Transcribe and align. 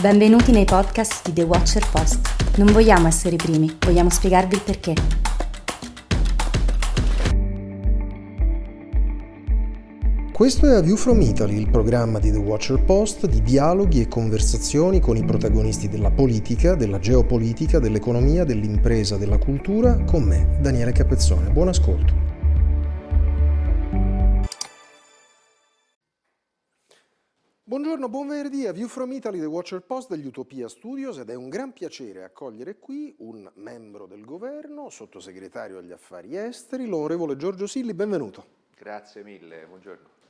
Benvenuti 0.00 0.50
nei 0.50 0.64
podcast 0.64 1.26
di 1.26 1.32
The 1.34 1.42
Watcher 1.42 1.86
Post. 1.88 2.56
Non 2.56 2.72
vogliamo 2.72 3.06
essere 3.06 3.34
i 3.34 3.38
primi, 3.38 3.76
vogliamo 3.78 4.10
spiegarvi 4.10 4.54
il 4.54 4.60
perché. 4.62 4.94
Questo 10.32 10.66
è 10.66 10.74
A 10.74 10.80
View 10.80 10.96
from 10.96 11.20
Italy, 11.20 11.56
il 11.56 11.70
programma 11.70 12.18
di 12.18 12.32
The 12.32 12.38
Watcher 12.38 12.82
Post 12.82 13.26
di 13.26 13.42
dialoghi 13.42 14.00
e 14.00 14.08
conversazioni 14.08 14.98
con 14.98 15.16
i 15.16 15.24
protagonisti 15.24 15.88
della 15.88 16.10
politica, 16.10 16.74
della 16.74 16.98
geopolitica, 16.98 17.78
dell'economia, 17.78 18.44
dell'impresa, 18.44 19.16
della 19.16 19.38
cultura, 19.38 20.02
con 20.04 20.24
me, 20.24 20.58
Daniele 20.60 20.90
Capezzone. 20.90 21.50
Buon 21.50 21.68
ascolto. 21.68 22.31
Buongiorno, 27.72 28.10
buon 28.10 28.28
venerdì 28.28 28.66
a 28.66 28.72
View 28.72 28.86
from 28.86 29.12
Italy, 29.12 29.38
The 29.38 29.46
Watcher 29.46 29.80
Post 29.80 30.10
degli 30.10 30.26
Utopia 30.26 30.68
Studios 30.68 31.16
ed 31.16 31.30
è 31.30 31.34
un 31.34 31.48
gran 31.48 31.72
piacere 31.72 32.22
accogliere 32.22 32.76
qui 32.78 33.14
un 33.20 33.50
membro 33.54 34.04
del 34.04 34.26
governo, 34.26 34.90
sottosegretario 34.90 35.78
agli 35.78 35.90
affari 35.90 36.36
esteri, 36.36 36.84
l'onorevole 36.84 37.34
Giorgio 37.34 37.66
Silli, 37.66 37.94
benvenuto. 37.94 38.44
Grazie 38.76 39.22
mille, 39.22 39.64
buongiorno. 39.64 40.21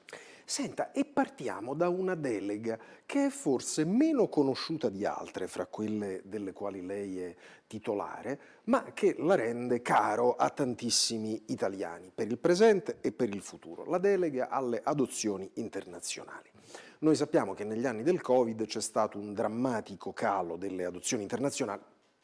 Senta, 0.45 0.93
e 0.93 1.05
partiamo 1.05 1.75
da 1.75 1.89
una 1.89 2.15
delega 2.15 2.79
che 3.07 3.27
è 3.27 3.31
forse 3.31 3.85
meno 3.85 4.29
conosciuta 4.29 4.89
di 4.89 5.05
altre 5.05 5.47
fra 5.47 5.67
quelle 5.67 6.23
delle 6.25 6.53
quali 6.53 6.85
lei 6.85 7.21
è 7.21 7.35
titolare, 7.67 8.41
ma 8.65 8.93
che 8.93 9.15
la 9.19 9.35
rende 9.35 9.81
caro 9.83 10.35
a 10.35 10.51
tantissimi 10.51 11.45
italiani, 11.47 12.11
per 12.15 12.27
il 12.27 12.39
presente 12.39 12.99
e 13.01 13.13
per 13.13 13.29
il 13.29 13.41
futuro, 13.41 13.85
la 13.85 13.99
delega 13.99 14.49
alle 14.49 14.81
adozioni 14.83 15.49
internazionali. 15.55 16.51
Noi 16.99 17.17
sappiamo 17.17 17.55
che 17.55 17.65
negli 17.65 17.87
anni 17.87 18.03
del 18.03 18.21
Covid 18.21 18.65
c'è 18.67 18.81
stato 18.81 19.19
un 19.19 19.33
drammatico 19.33 20.13
calo 20.13 20.57
delle 20.57 20.85
adozioni 20.85 21.23
internazionali 21.23 21.83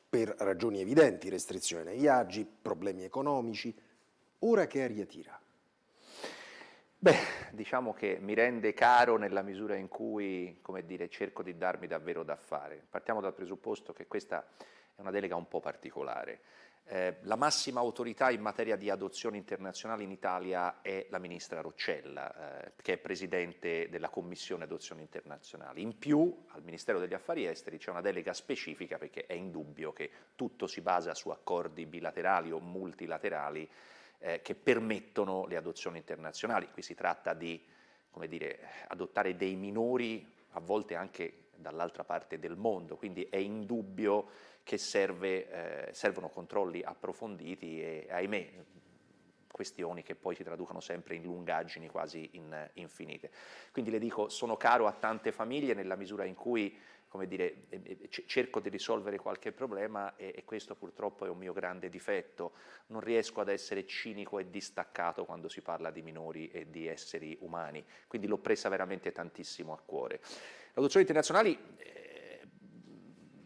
per 0.09 0.35
ragioni 0.39 0.81
evidenti, 0.81 1.29
restrizioni 1.29 1.89
ai 1.89 1.99
viaggi, 1.99 2.47
problemi 2.47 3.05
economici. 3.05 3.75
Ora 4.41 4.67
che 4.67 4.83
aria 4.83 5.05
tira? 5.05 5.39
Beh, 7.01 7.17
diciamo 7.53 7.95
che 7.95 8.19
mi 8.21 8.35
rende 8.35 8.75
caro 8.75 9.19
nella 9.19 9.43
misura 9.43 9.77
in 9.77 9.87
cui, 9.87 10.59
come 10.61 10.85
dire, 10.85 11.09
cerco 11.09 11.45
di 11.45 11.57
darmi 11.57 11.87
davvero 11.87 12.25
da 12.25 12.35
fare. 12.35 12.85
Partiamo 12.91 13.21
dal 13.21 13.35
presupposto 13.35 13.93
che 13.93 14.09
questa 14.09 14.45
è 14.97 15.01
una 15.01 15.13
delega 15.13 15.37
un 15.37 15.47
po' 15.47 15.61
particolare. 15.61 16.41
Eh, 16.87 17.19
la 17.21 17.37
massima 17.37 17.79
autorità 17.79 18.31
in 18.31 18.41
materia 18.41 18.75
di 18.75 18.91
adozioni 18.91 19.37
internazionali 19.37 20.03
in 20.03 20.11
Italia 20.11 20.81
è 20.83 21.07
la 21.11 21.21
ministra 21.21 21.61
Roccella, 21.61 22.65
eh, 22.65 22.73
che 22.83 22.95
è 22.95 22.99
presidente 22.99 23.89
della 23.89 24.09
Commissione 24.09 24.65
Adozioni 24.65 25.03
Internazionali. 25.03 25.83
In 25.83 25.99
più, 25.99 26.47
al 26.49 26.65
Ministero 26.65 26.99
degli 26.99 27.15
Affari 27.15 27.47
Esteri 27.47 27.79
c'è 27.79 27.91
una 27.91 28.01
delega 28.01 28.33
specifica 28.33 28.99
perché 28.99 29.25
è 29.27 29.35
indubbio 29.35 29.93
che 29.93 30.11
tutto 30.35 30.67
si 30.67 30.81
basa 30.81 31.15
su 31.15 31.29
accordi 31.29 31.87
bilaterali 31.87 32.51
o 32.51 32.59
multilaterali 32.59 33.71
eh, 34.19 34.43
che 34.43 34.55
permettono 34.55 35.47
le 35.47 35.57
adozioni 35.57 35.99
internazionali. 35.99 36.69
Qui 36.71 36.83
si 36.83 36.95
tratta 36.95 37.35
di 37.35 37.63
dire, 38.27 38.59
adottare 38.89 39.37
dei 39.37 39.55
minori, 39.55 40.27
a 40.53 40.61
volte 40.61 40.95
anche 40.97 41.47
dall'altra 41.55 42.05
parte 42.05 42.39
del 42.39 42.57
mondo, 42.57 42.97
quindi 42.97 43.25
è 43.25 43.37
indubbio 43.37 44.31
che 44.63 44.79
serve, 44.79 45.89
eh, 45.89 45.95
servono 45.95 46.29
controlli 46.29 46.83
approfonditi 46.83 47.81
e, 47.81 48.07
ahimè, 48.11 48.53
questioni 49.51 50.03
che 50.03 50.15
poi 50.15 50.37
si 50.37 50.45
traducono 50.45 50.79
sempre 50.79 51.17
in 51.17 51.23
lungaggini 51.23 51.89
quasi 51.89 52.29
in, 52.33 52.71
infinite. 52.75 53.31
Quindi 53.73 53.91
le 53.91 53.99
dico, 53.99 54.29
sono 54.29 54.57
caro 54.57 54.87
a 54.87 54.93
tante 54.93 55.33
famiglie 55.33 55.75
nella 55.75 55.97
misura 55.97 56.25
in 56.25 56.35
cui 56.35 56.77
come 57.09 57.27
dire, 57.27 57.65
cerco 58.27 58.61
di 58.61 58.69
risolvere 58.69 59.19
qualche 59.19 59.51
problema 59.51 60.15
e, 60.17 60.33
e, 60.37 60.45
questo 60.45 60.75
purtroppo 60.75 61.25
è 61.25 61.29
un 61.29 61.39
mio 61.39 61.55
grande 61.55 61.89
difetto. 61.89 62.53
Non 62.89 63.01
riesco 63.01 63.41
ad 63.41 63.49
essere 63.49 63.87
cinico 63.87 64.39
e 64.39 64.51
distaccato 64.51 65.25
quando 65.25 65.49
si 65.49 65.63
parla 65.63 65.91
di 65.91 66.03
minori 66.03 66.51
e 66.51 66.71
di 66.71 66.87
esseri 66.87 67.37
umani, 67.41 67.85
quindi 68.07 68.27
l'ho 68.27 68.39
presa 68.39 68.69
veramente 68.69 69.11
tantissimo 69.11 69.73
a 69.73 69.81
cuore. 69.85 70.21
Le 70.21 70.75
adozioni 70.75 71.07
internazionali 71.07 71.59
eh, 71.77 72.41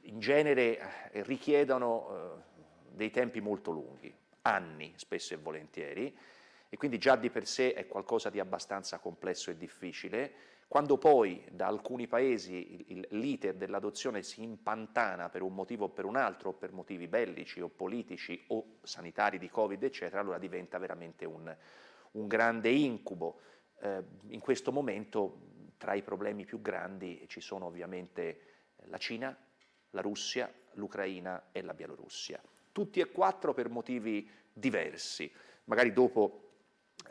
in 0.03 0.19
genere 0.19 1.11
eh, 1.13 1.23
richiedono 1.23 2.09
eh, 2.11 2.43
dei 2.91 3.11
tempi 3.11 3.41
molto 3.41 3.71
lunghi, 3.71 4.13
anni 4.43 4.93
spesso 4.97 5.35
e 5.35 5.37
volentieri, 5.37 6.17
e 6.69 6.77
quindi 6.77 6.99
già 6.99 7.17
di 7.17 7.31
per 7.31 7.47
sé 7.47 7.75
è 7.75 7.87
qualcosa 7.87 8.29
di 8.29 8.41
abbastanza 8.41 8.99
complesso 8.99 9.51
e 9.51 9.57
difficile. 9.57 10.33
Quando 10.73 10.97
poi 10.97 11.45
da 11.51 11.67
alcuni 11.67 12.07
paesi 12.07 13.07
l'iter 13.11 13.57
dell'adozione 13.57 14.23
si 14.23 14.43
impantana 14.43 15.29
per 15.29 15.43
un 15.43 15.53
motivo 15.55 15.85
o 15.85 15.89
per 15.91 16.07
un 16.07 16.17
altro, 16.17 16.55
per 16.55 16.73
motivi 16.73 17.09
bellici 17.09 17.61
o 17.61 17.69
politici 17.69 18.43
o 18.47 18.79
sanitari 18.81 19.37
di 19.37 19.51
Covid, 19.51 19.83
eccetera, 19.83 20.23
allora 20.23 20.39
diventa 20.39 20.79
veramente 20.79 21.27
un, 21.27 21.55
un 22.13 22.27
grande 22.27 22.71
incubo. 22.71 23.41
Eh, 23.83 24.03
in 24.29 24.41
questo 24.41 24.73
momento 24.73 25.41
tra 25.77 25.93
i 25.93 26.01
problemi 26.01 26.47
più 26.47 26.63
grandi 26.63 27.23
ci 27.29 27.43
sono 27.43 27.67
ovviamente 27.67 28.41
la 28.85 28.97
Cina, 28.97 29.37
la 29.91 30.01
Russia, 30.01 30.51
l'Ucraina 30.77 31.49
e 31.53 31.61
la 31.61 31.75
Bielorussia. 31.75 32.41
Tutti 32.73 32.99
e 32.99 33.11
quattro 33.11 33.53
per 33.53 33.69
motivi 33.69 34.27
diversi. 34.51 35.31
Magari 35.65 35.93
dopo 35.93 36.52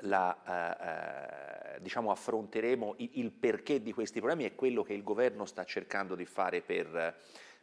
la, 0.01 1.73
eh, 1.73 1.75
eh, 1.75 1.81
diciamo 1.81 2.11
affronteremo 2.11 2.95
il, 2.97 3.31
perché 3.31 3.81
di 3.81 3.93
questi 3.93 4.19
problemi 4.19 4.45
e 4.45 4.55
quello 4.55 4.83
che 4.83 4.93
il 4.93 5.03
governo 5.03 5.45
sta 5.45 5.63
cercando 5.63 6.15
di 6.15 6.25
fare 6.25 6.61
per, 6.61 7.15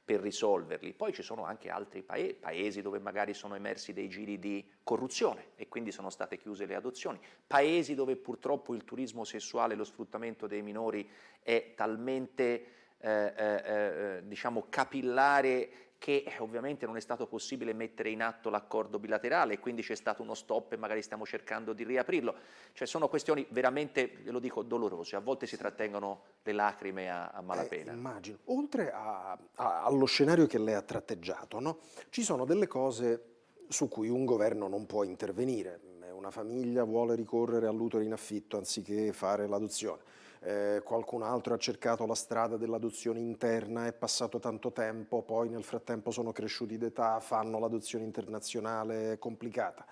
per 0.04 0.20
risolverli. 0.20 0.92
Poi 0.94 1.12
ci 1.12 1.22
sono 1.22 1.44
anche 1.44 1.68
altri 1.68 2.02
paesi, 2.02 2.34
paesi 2.34 2.82
dove 2.82 2.98
magari 2.98 3.34
sono 3.34 3.54
emersi 3.54 3.92
dei 3.92 4.08
giri 4.08 4.38
di 4.38 4.64
corruzione 4.82 5.48
e 5.56 5.68
quindi 5.68 5.92
sono 5.92 6.10
state 6.10 6.38
chiuse 6.38 6.66
le 6.66 6.74
adozioni, 6.74 7.20
paesi 7.46 7.94
dove 7.94 8.16
purtroppo 8.16 8.74
il 8.74 8.84
turismo 8.84 9.24
sessuale 9.24 9.74
e 9.74 9.76
lo 9.76 9.84
sfruttamento 9.84 10.46
dei 10.46 10.62
minori 10.62 11.08
è 11.42 11.72
talmente 11.74 12.76
eh, 13.00 13.32
eh, 13.36 13.62
eh, 13.64 14.22
diciamo 14.24 14.66
capillare 14.68 15.87
che 15.98 16.24
ovviamente 16.38 16.86
non 16.86 16.96
è 16.96 17.00
stato 17.00 17.26
possibile 17.26 17.72
mettere 17.72 18.10
in 18.10 18.22
atto 18.22 18.50
l'accordo 18.50 19.00
bilaterale 19.00 19.54
e 19.54 19.58
quindi 19.58 19.82
c'è 19.82 19.96
stato 19.96 20.22
uno 20.22 20.34
stop 20.34 20.72
e 20.72 20.76
magari 20.76 21.02
stiamo 21.02 21.26
cercando 21.26 21.72
di 21.72 21.84
riaprirlo. 21.84 22.34
Cioè 22.72 22.86
sono 22.86 23.08
questioni 23.08 23.44
veramente, 23.50 24.12
lo 24.24 24.38
dico, 24.38 24.62
dolorose, 24.62 25.16
a 25.16 25.20
volte 25.20 25.46
si 25.46 25.56
trattengono 25.56 26.22
le 26.44 26.52
lacrime 26.52 27.10
a, 27.10 27.28
a 27.28 27.40
malapena. 27.42 27.92
Eh, 27.92 27.96
immagino. 27.96 28.38
Oltre 28.44 28.92
a, 28.92 29.36
a, 29.56 29.84
allo 29.84 30.06
scenario 30.06 30.46
che 30.46 30.58
lei 30.58 30.74
ha 30.74 30.82
tratteggiato, 30.82 31.58
no? 31.58 31.78
ci 32.10 32.22
sono 32.22 32.44
delle 32.44 32.68
cose 32.68 33.24
su 33.68 33.88
cui 33.88 34.08
un 34.08 34.24
governo 34.24 34.68
non 34.68 34.86
può 34.86 35.02
intervenire. 35.02 35.80
Una 36.12 36.30
famiglia 36.30 36.82
vuole 36.82 37.14
ricorrere 37.14 37.66
all'utero 37.68 38.02
in 38.02 38.12
affitto 38.12 38.56
anziché 38.56 39.12
fare 39.12 39.46
l'adozione 39.46 40.02
eh, 40.40 40.82
qualcun 40.84 41.22
altro 41.22 41.54
ha 41.54 41.58
cercato 41.58 42.06
la 42.06 42.14
strada 42.14 42.56
dell'adozione 42.56 43.20
interna, 43.20 43.86
è 43.86 43.92
passato 43.92 44.38
tanto 44.38 44.72
tempo, 44.72 45.22
poi 45.22 45.48
nel 45.48 45.64
frattempo 45.64 46.10
sono 46.10 46.32
cresciuti 46.32 46.78
d'età, 46.78 47.20
fanno 47.20 47.58
l'adozione 47.58 48.04
internazionale 48.04 49.18
complicata. 49.18 49.84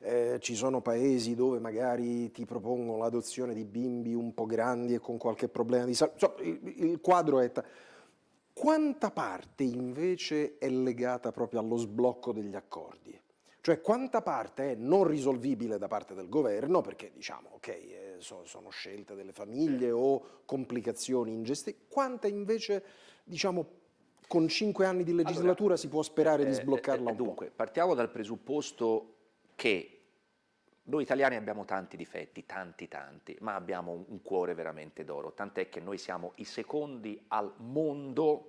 Eh, 0.00 0.38
ci 0.40 0.56
sono 0.56 0.80
paesi 0.80 1.36
dove 1.36 1.60
magari 1.60 2.32
ti 2.32 2.44
propongono 2.44 2.98
l'adozione 2.98 3.54
di 3.54 3.64
bimbi 3.64 4.14
un 4.14 4.34
po' 4.34 4.46
grandi 4.46 4.94
e 4.94 4.98
con 4.98 5.16
qualche 5.16 5.48
problema 5.48 5.84
di 5.84 5.94
salute. 5.94 6.18
Cioè, 6.18 6.42
il, 6.42 6.60
il 6.90 7.00
quadro 7.00 7.38
è... 7.38 7.50
Quanta 8.54 9.10
parte 9.10 9.62
invece 9.62 10.58
è 10.58 10.68
legata 10.68 11.32
proprio 11.32 11.60
allo 11.60 11.76
sblocco 11.76 12.32
degli 12.32 12.54
accordi? 12.54 13.18
Cioè 13.62 13.80
quanta 13.80 14.22
parte 14.22 14.72
è 14.72 14.74
non 14.74 15.04
risolvibile 15.04 15.78
da 15.78 15.86
parte 15.86 16.14
del 16.14 16.28
governo, 16.28 16.80
perché 16.80 17.12
diciamo, 17.14 17.50
ok, 17.52 17.68
eh, 17.68 18.01
so, 18.22 18.44
sono 18.44 18.70
scelte 18.70 19.14
delle 19.14 19.32
famiglie 19.32 19.90
o 19.90 20.42
complicazioni 20.44 21.32
ingestibili, 21.32 21.84
quanta 21.88 22.26
invece, 22.26 22.82
diciamo, 23.24 23.80
con 24.26 24.48
cinque 24.48 24.86
anni 24.86 25.04
di 25.04 25.14
legislatura 25.14 25.74
allora, 25.74 25.76
si 25.76 25.88
può 25.88 26.02
sperare 26.02 26.42
eh, 26.42 26.46
di 26.46 26.52
sbloccarla 26.54 27.08
eh, 27.08 27.10
un 27.10 27.16
dunque, 27.16 27.46
po'? 27.48 27.52
partiamo 27.56 27.94
dal 27.94 28.10
presupposto 28.10 29.16
che 29.54 30.02
noi 30.84 31.02
italiani 31.02 31.36
abbiamo 31.36 31.64
tanti 31.64 31.96
difetti, 31.96 32.44
tanti 32.44 32.88
tanti, 32.88 33.36
ma 33.40 33.54
abbiamo 33.54 34.04
un 34.08 34.22
cuore 34.22 34.54
veramente 34.54 35.04
d'oro, 35.04 35.32
tant'è 35.32 35.68
che 35.68 35.80
noi 35.80 35.98
siamo 35.98 36.32
i 36.36 36.44
secondi 36.44 37.22
al 37.28 37.52
mondo 37.58 38.48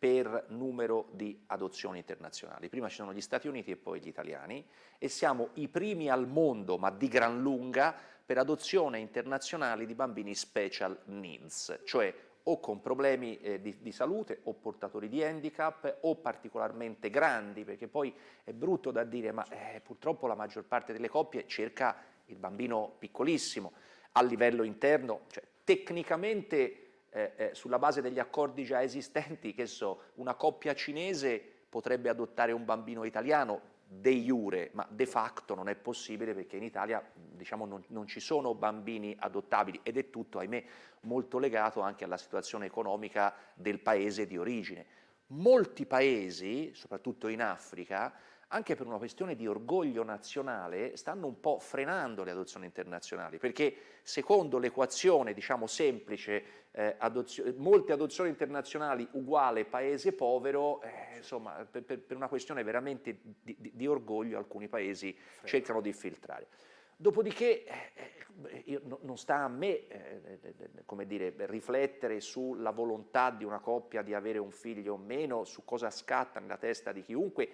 per 0.00 0.46
numero 0.48 1.08
di 1.12 1.38
adozioni 1.48 1.98
internazionali. 1.98 2.70
Prima 2.70 2.88
ci 2.88 2.96
sono 2.96 3.12
gli 3.12 3.20
Stati 3.20 3.48
Uniti 3.48 3.70
e 3.70 3.76
poi 3.76 4.00
gli 4.00 4.08
italiani 4.08 4.66
e 4.98 5.08
siamo 5.08 5.50
i 5.54 5.68
primi 5.68 6.08
al 6.08 6.26
mondo, 6.26 6.78
ma 6.78 6.90
di 6.90 7.06
gran 7.06 7.40
lunga, 7.40 7.94
per 8.30 8.38
adozione 8.38 9.00
internazionali 9.00 9.86
di 9.86 9.94
bambini 9.96 10.36
special 10.36 10.96
needs, 11.06 11.80
cioè 11.84 12.14
o 12.44 12.60
con 12.60 12.80
problemi 12.80 13.40
eh, 13.40 13.60
di, 13.60 13.78
di, 13.80 13.90
salute 13.90 14.42
o 14.44 14.54
portatori 14.54 15.08
di 15.08 15.24
handicap 15.24 15.96
o 16.02 16.14
particolarmente 16.14 17.10
grandi, 17.10 17.64
perché 17.64 17.88
poi 17.88 18.14
è 18.44 18.52
brutto 18.52 18.92
da 18.92 19.02
dire, 19.02 19.32
ma 19.32 19.44
eh, 19.48 19.80
purtroppo 19.80 20.28
la 20.28 20.36
maggior 20.36 20.62
parte 20.62 20.92
delle 20.92 21.08
coppie 21.08 21.44
cerca 21.48 21.96
il 22.26 22.36
bambino 22.36 22.94
piccolissimo. 23.00 23.72
A 24.12 24.22
livello 24.22 24.62
interno, 24.62 25.22
cioè 25.32 25.42
tecnicamente 25.64 27.06
eh, 27.10 27.32
eh, 27.34 27.50
sulla 27.54 27.80
base 27.80 28.00
degli 28.00 28.20
accordi 28.20 28.62
già 28.62 28.80
esistenti, 28.80 29.54
che 29.54 29.66
so, 29.66 30.02
una 30.14 30.34
coppia 30.34 30.72
cinese 30.76 31.42
potrebbe 31.68 32.08
adottare 32.08 32.52
un 32.52 32.64
bambino 32.64 33.02
italiano 33.02 33.78
de 33.92 34.12
jure, 34.12 34.70
ma 34.74 34.86
de 34.88 35.04
facto 35.04 35.56
non 35.56 35.68
è 35.68 35.74
possibile 35.74 36.32
perché 36.32 36.56
in 36.56 36.62
Italia 36.62 37.04
diciamo, 37.12 37.66
non, 37.66 37.82
non, 37.88 38.06
ci 38.06 38.20
sono 38.20 38.54
bambini 38.54 39.16
adottabili 39.18 39.80
ed 39.82 39.96
è 39.96 40.10
tutto, 40.10 40.38
ahimè, 40.38 40.64
molto 41.00 41.38
legato 41.38 41.80
anche 41.80 42.04
alla 42.04 42.16
situazione 42.16 42.66
economica 42.66 43.34
del 43.52 43.80
paese 43.80 44.28
di 44.28 44.38
origine. 44.38 44.86
Molti 45.28 45.86
paesi, 45.86 46.72
soprattutto 46.72 47.26
in 47.26 47.42
Africa, 47.42 48.14
anche 48.52 48.74
per 48.74 48.86
una 48.86 48.98
questione 48.98 49.36
di 49.36 49.46
orgoglio 49.46 50.02
nazionale, 50.02 50.96
stanno 50.96 51.26
un 51.26 51.38
po' 51.38 51.58
frenando 51.60 52.24
le 52.24 52.32
adozioni 52.32 52.66
internazionali, 52.66 53.38
perché 53.38 53.74
secondo 54.02 54.58
l'equazione, 54.58 55.34
diciamo 55.34 55.68
semplice, 55.68 56.44
eh, 56.72 56.96
adozione, 56.98 57.54
molte 57.56 57.92
adozioni 57.92 58.28
internazionali 58.28 59.06
uguale 59.12 59.64
paese 59.66 60.12
povero, 60.12 60.82
eh, 60.82 61.18
insomma, 61.18 61.64
per, 61.70 61.84
per, 61.84 62.16
una 62.16 62.28
questione 62.28 62.64
veramente 62.64 63.20
di, 63.22 63.56
di, 63.58 63.70
di 63.74 63.86
orgoglio 63.86 64.38
alcuni 64.38 64.66
paesi 64.66 65.12
Frenno. 65.12 65.46
cercano 65.46 65.80
di 65.80 65.92
filtrare. 65.92 66.48
Dopodiché 66.96 67.64
eh, 67.64 68.80
no, 68.82 68.98
non 69.02 69.16
sta 69.16 69.36
a 69.36 69.48
me 69.48 69.86
eh, 69.86 70.38
come 70.84 71.06
dire, 71.06 71.32
riflettere 71.46 72.20
sulla 72.20 72.70
volontà 72.70 73.30
di 73.30 73.44
una 73.44 73.60
coppia 73.60 74.02
di 74.02 74.12
avere 74.12 74.38
un 74.38 74.50
figlio 74.50 74.94
o 74.94 74.96
meno, 74.96 75.44
su 75.44 75.64
cosa 75.64 75.88
scatta 75.88 76.40
nella 76.40 76.56
testa 76.58 76.90
di 76.90 77.02
chiunque, 77.02 77.48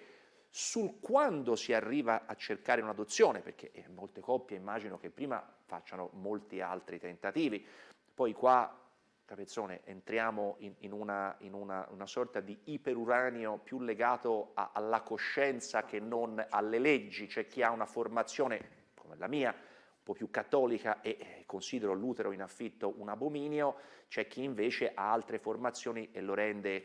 sul 0.57 0.99
quando 0.99 1.55
si 1.55 1.71
arriva 1.71 2.25
a 2.25 2.33
cercare 2.33 2.81
un'adozione, 2.81 3.41
perché 3.41 3.69
eh, 3.73 3.85
molte 3.89 4.21
coppie 4.21 4.57
immagino 4.57 4.97
che 4.97 5.11
prima 5.11 5.47
facciano 5.65 6.09
molti 6.13 6.61
altri 6.61 6.97
tentativi, 6.97 7.63
poi 8.11 8.33
qua 8.33 8.75
Capezzone, 9.23 9.81
entriamo 9.83 10.55
in, 10.59 10.73
in, 10.79 10.93
una, 10.93 11.35
in 11.41 11.53
una, 11.53 11.85
una, 11.91 12.07
sorta 12.07 12.39
di 12.39 12.57
iperuranio 12.63 13.59
più 13.59 13.81
legato 13.81 14.53
a, 14.55 14.71
alla 14.73 15.01
coscienza 15.01 15.85
che 15.85 15.99
non 15.99 16.43
alle 16.49 16.79
leggi, 16.79 17.27
c'è 17.27 17.45
chi 17.45 17.61
ha 17.61 17.69
una 17.69 17.85
formazione 17.85 18.85
come 18.95 19.15
la 19.15 19.27
mia, 19.27 19.51
un 19.51 20.01
po' 20.01 20.13
più 20.13 20.31
cattolica 20.31 21.01
e 21.01 21.17
eh, 21.19 21.43
considero 21.45 21.93
l'utero 21.93 22.31
in 22.31 22.41
affitto 22.41 22.95
un 22.97 23.09
abominio, 23.09 23.75
c'è 24.07 24.25
chi 24.25 24.41
invece 24.41 24.91
ha 24.95 25.11
altre 25.11 25.37
formazioni 25.37 26.09
e 26.11 26.21
lo 26.21 26.33
rende 26.33 26.83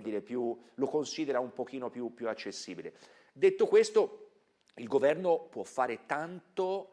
dire, 0.00 0.20
più, 0.20 0.58
lo 0.74 0.86
considera 0.86 1.40
un 1.40 1.52
pochino 1.52 1.90
più, 1.90 2.12
più 2.14 2.28
accessibile. 2.28 2.94
Detto 3.32 3.66
questo, 3.66 4.30
il 4.76 4.88
governo 4.88 5.46
può 5.50 5.62
fare 5.62 6.06
tanto 6.06 6.92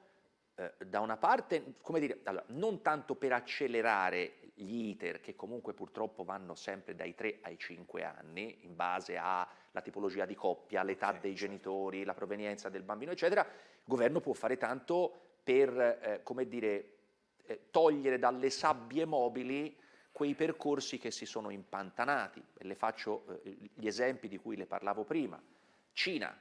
eh, 0.56 0.74
da 0.86 1.00
una 1.00 1.18
parte, 1.18 1.76
come 1.81 2.00
dire, 2.00 2.20
allora, 2.24 2.44
non 2.48 2.81
tanto 2.81 3.16
per 3.16 3.34
accelerare 3.34 4.36
gli 4.54 4.90
iter, 4.90 5.22
che 5.22 5.36
comunque 5.36 5.74
purtroppo 5.74 6.24
vanno 6.24 6.54
sempre 6.54 6.96
dai 6.96 7.16
3 7.16 7.40
ai 7.42 7.58
5 7.58 8.04
anni, 8.04 8.60
in 8.62 8.76
base 8.76 9.16
alla 9.16 9.48
tipologia 9.81 10.26
di 10.26 10.36
coppia, 10.36 10.84
l'età 10.84 11.14
dei 11.14 11.34
genitori, 11.34 12.04
la 12.04 12.14
provenienza 12.14 12.68
del 12.68 12.84
bambino, 12.84 13.12
eccetera, 13.12 13.42
il 13.42 13.84
governo 13.86 14.20
può 14.20 14.34
fare 14.34 14.58
tanto 14.58 15.38
per, 15.44 15.80
eh, 15.80 16.20
come 16.24 16.48
dire, 16.48 16.98
eh, 17.46 17.68
togliere 17.72 18.20
dalle 18.20 18.50
sabbie 18.50 19.06
mobili 19.06 19.76
quei 20.19 20.36
percorsi 20.36 20.98
che 20.98 21.12
si 21.12 21.25
sono 21.25 21.50
impantanati. 21.50 22.44
Le 22.57 22.75
faccio 22.75 23.24
eh, 23.42 23.57
gli 23.74 23.88
esempi 23.88 24.27
di 24.27 24.38
cui 24.38 24.57
le 24.57 24.66
parlavo 24.66 25.06
prima. 25.06 25.42
Cina, 25.94 26.38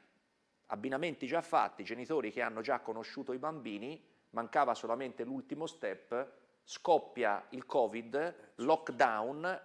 abbinamenti 0.67 1.29
già 1.29 1.43
fatti, 1.43 1.85
genitori 1.85 2.33
che 2.33 2.43
hanno 2.43 2.61
già 2.61 2.81
conosciuto 2.81 3.33
i 3.33 3.39
bambini, 3.39 4.05
mancava 4.31 4.75
solamente 4.75 5.23
l'ultimo 5.23 5.69
step, 5.69 6.29
scoppia 6.65 7.47
il 7.51 7.67
Covid, 7.67 8.55
lockdown 8.57 9.61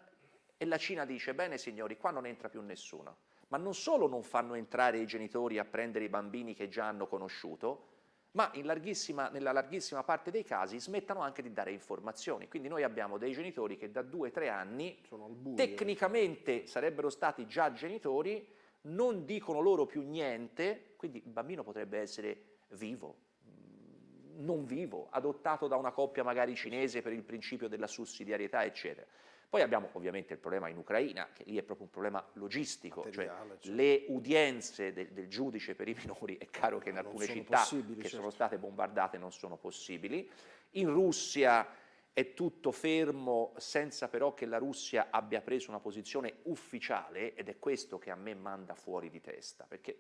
e 0.58 0.66
la 0.66 0.78
Cina 0.78 1.06
dice 1.06 1.34
bene 1.34 1.58
signori, 1.58 1.98
qua 1.98 2.12
non 2.12 2.28
entra 2.28 2.50
più 2.50 2.62
nessuno. 2.62 3.18
Ma 3.48 3.58
non 3.58 3.74
solo 3.74 4.08
non 4.08 4.22
fanno 4.22 4.54
entrare 4.54 5.00
i 5.00 5.08
genitori 5.08 5.58
a 5.58 5.66
prendere 5.66 6.06
i 6.06 6.10
bambini 6.10 6.54
che 6.54 6.70
già 6.70 6.86
hanno 6.86 7.08
conosciuto, 7.08 7.93
ma 8.34 8.52
larghissima, 8.64 9.30
nella 9.30 9.52
larghissima 9.52 10.04
parte 10.04 10.32
dei 10.32 10.44
casi 10.44 10.80
smettano 10.80 11.22
anche 11.22 11.42
di 11.42 11.52
dare 11.54 11.72
informazioni. 11.72 12.48
Quindi 12.48 12.68
noi 12.68 12.84
abbiamo 12.84 13.18
dei 13.18 13.32
genitori 13.32 13.78
che 13.78 13.92
da 13.92 14.02
due 14.02 14.30
o 14.30 14.32
tre 14.32 14.50
anni 14.50 14.98
buio, 15.10 15.56
tecnicamente 15.56 16.66
sarebbero 16.66 17.10
stati 17.10 17.46
già 17.46 17.72
genitori, 17.74 18.48
non 18.84 19.26
dicono 19.26 19.60
loro 19.60 19.86
più 19.86 20.02
niente, 20.02 20.94
quindi 20.98 21.22
il 21.24 21.32
bambino 21.32 21.64
potrebbe 21.64 22.00
essere 22.00 22.58
vivo, 22.70 23.18
mm, 23.48 24.44
non 24.44 24.66
vivo, 24.66 25.08
adottato 25.12 25.68
da 25.68 25.76
una 25.76 25.92
coppia 25.92 26.24
magari 26.24 26.56
cinese 26.56 27.02
per 27.02 27.14
il 27.14 27.24
principio 27.24 27.68
della 27.68 27.88
sussidiarietà, 27.88 28.64
eccetera. 28.64 29.06
Poi 29.54 29.62
abbiamo 29.62 29.90
ovviamente 29.92 30.34
il 30.34 30.40
problema 30.40 30.68
in 30.68 30.78
Ucraina, 30.78 31.30
che 31.32 31.44
lì 31.44 31.60
è 31.60 31.62
proprio 31.62 31.86
un 31.86 31.92
problema 31.92 32.28
logistico, 32.34 33.04
cioè 33.12 33.26
certo. 33.26 33.72
le 33.72 34.06
udienze 34.08 34.92
de, 34.94 35.14
del 35.14 35.28
giudice 35.28 35.76
per 35.76 35.88
i 35.88 35.94
minori, 35.94 36.38
è 36.38 36.48
chiaro 36.48 36.80
che 36.80 36.90
in 36.90 36.98
alcune 36.98 37.28
città 37.28 37.64
che 37.64 37.84
certo. 38.02 38.08
sono 38.08 38.32
state 38.32 38.58
bombardate 38.58 39.20
non 39.20 39.32
sono 39.32 39.58
possibili. 39.58 40.28
In 40.72 40.90
Russia 40.90 41.70
è 42.12 42.34
tutto 42.34 42.72
fermo 42.72 43.54
senza 43.58 44.08
però 44.08 44.34
che 44.34 44.48
la 44.48 44.58
Russia 44.58 45.10
abbia 45.12 45.42
preso 45.42 45.70
una 45.70 45.80
posizione 45.80 46.38
ufficiale 46.46 47.36
ed 47.36 47.48
è 47.48 47.60
questo 47.60 48.00
che 48.00 48.10
a 48.10 48.16
me 48.16 48.34
manda 48.34 48.74
fuori 48.74 49.12
di 49.12 49.22
testa, 49.22 49.66
perché 49.68 50.00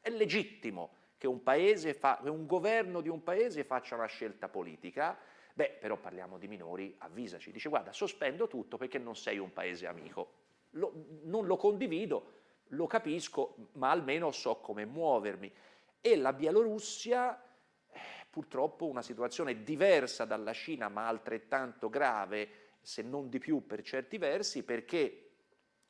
è 0.00 0.08
legittimo 0.08 0.94
che 1.18 1.26
un, 1.26 1.42
fa, 1.42 2.20
che 2.22 2.30
un 2.30 2.46
governo 2.46 3.02
di 3.02 3.10
un 3.10 3.22
paese 3.22 3.64
faccia 3.64 3.96
una 3.96 4.06
scelta 4.06 4.48
politica, 4.48 5.18
Beh, 5.54 5.76
però 5.78 5.96
parliamo 5.96 6.38
di 6.38 6.48
minori, 6.48 6.94
avvisaci. 6.98 7.52
Dice, 7.52 7.68
guarda, 7.68 7.92
sospendo 7.92 8.48
tutto 8.48 8.78
perché 8.78 8.98
non 8.98 9.14
sei 9.14 9.36
un 9.38 9.52
paese 9.52 9.86
amico. 9.86 10.40
Lo, 10.70 10.92
non 11.24 11.44
lo 11.46 11.56
condivido, 11.56 12.40
lo 12.68 12.86
capisco, 12.86 13.68
ma 13.72 13.90
almeno 13.90 14.30
so 14.30 14.56
come 14.56 14.86
muovermi. 14.86 15.52
E 16.00 16.16
la 16.16 16.32
Bielorussia, 16.32 17.38
purtroppo 18.30 18.86
una 18.86 19.02
situazione 19.02 19.62
diversa 19.62 20.24
dalla 20.24 20.54
Cina, 20.54 20.88
ma 20.88 21.06
altrettanto 21.06 21.90
grave, 21.90 22.70
se 22.80 23.02
non 23.02 23.28
di 23.28 23.38
più 23.38 23.66
per 23.66 23.82
certi 23.82 24.16
versi, 24.16 24.62
perché 24.62 25.32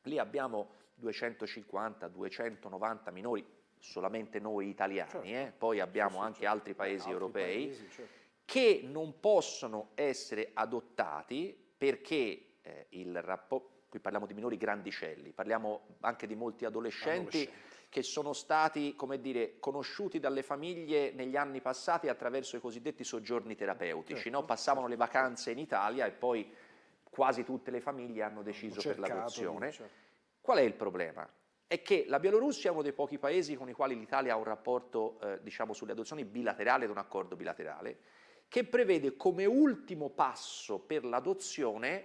lì 0.03 0.19
abbiamo 0.19 0.81
250-290 1.01 3.13
minori, 3.13 3.47
solamente 3.79 4.41
noi 4.41 4.69
italiani, 4.69 5.11
certo. 5.11 5.27
eh? 5.27 5.53
poi 5.57 5.79
abbiamo 5.81 6.19
sì, 6.19 6.25
anche 6.25 6.41
certo. 6.41 6.53
altri 6.53 6.75
paesi 6.75 6.97
altri 6.97 7.13
europei. 7.13 7.67
Paesi, 7.67 7.89
certo 7.91 8.22
che 8.53 8.83
non 8.85 9.19
possono 9.19 9.93
essere 9.95 10.51
adottati 10.53 11.59
perché 11.79 12.57
eh, 12.61 12.87
il 12.91 13.23
rapporto, 13.23 13.85
qui 13.89 13.99
parliamo 13.99 14.27
di 14.27 14.35
minori 14.35 14.59
grandicelli, 14.59 15.33
parliamo 15.33 15.97
anche 16.01 16.27
di 16.27 16.35
molti 16.35 16.67
adolescenti, 16.67 17.39
adolescenti, 17.39 17.89
che 17.89 18.03
sono 18.03 18.35
stati, 18.35 18.95
come 18.95 19.23
dire, 19.23 19.59
conosciuti 19.59 20.21
dalle 20.21 20.43
famiglie 20.43 21.13
negli 21.13 21.35
anni 21.35 21.63
passati 21.63 22.09
attraverso 22.09 22.57
i 22.57 22.61
cosiddetti 22.61 23.05
soggiorni 23.05 23.55
terapeutici, 23.55 24.25
certo, 24.25 24.39
no? 24.39 24.45
passavano 24.45 24.87
le 24.87 24.97
vacanze 24.97 25.51
in 25.51 25.59
Italia 25.59 26.05
e 26.05 26.11
poi 26.11 26.53
quasi 27.09 27.45
tutte 27.45 27.71
le 27.71 27.81
famiglie 27.81 28.23
hanno 28.23 28.43
deciso 28.43 28.83
hanno 28.83 29.01
per 29.01 29.09
l'adozione. 29.09 29.73
Certo. 29.73 29.93
Qual 30.43 30.59
è 30.59 30.63
il 30.63 30.75
problema? 30.75 31.27
È 31.67 31.81
che 31.81 32.05
la 32.07 32.21
Bielorussia 32.21 32.69
è 32.69 32.73
uno 32.75 32.83
dei 32.83 32.93
pochi 32.93 33.17
paesi 33.17 33.57
con 33.57 33.71
i 33.71 33.73
quali 33.73 33.99
l'Italia 33.99 34.35
ha 34.35 34.37
un 34.37 34.45
rapporto, 34.45 35.19
eh, 35.23 35.39
diciamo, 35.41 35.73
sulle 35.73 35.93
adozioni 35.93 36.27
bilaterale 36.27 36.85
ed 36.85 36.91
un 36.91 36.99
accordo 36.99 37.35
bilaterale, 37.35 38.21
che 38.53 38.65
prevede 38.65 39.17
come 39.17 39.47
ultimo 39.47 40.11
passo 40.11 40.79
per 40.79 41.07
l'adozione 41.07 42.05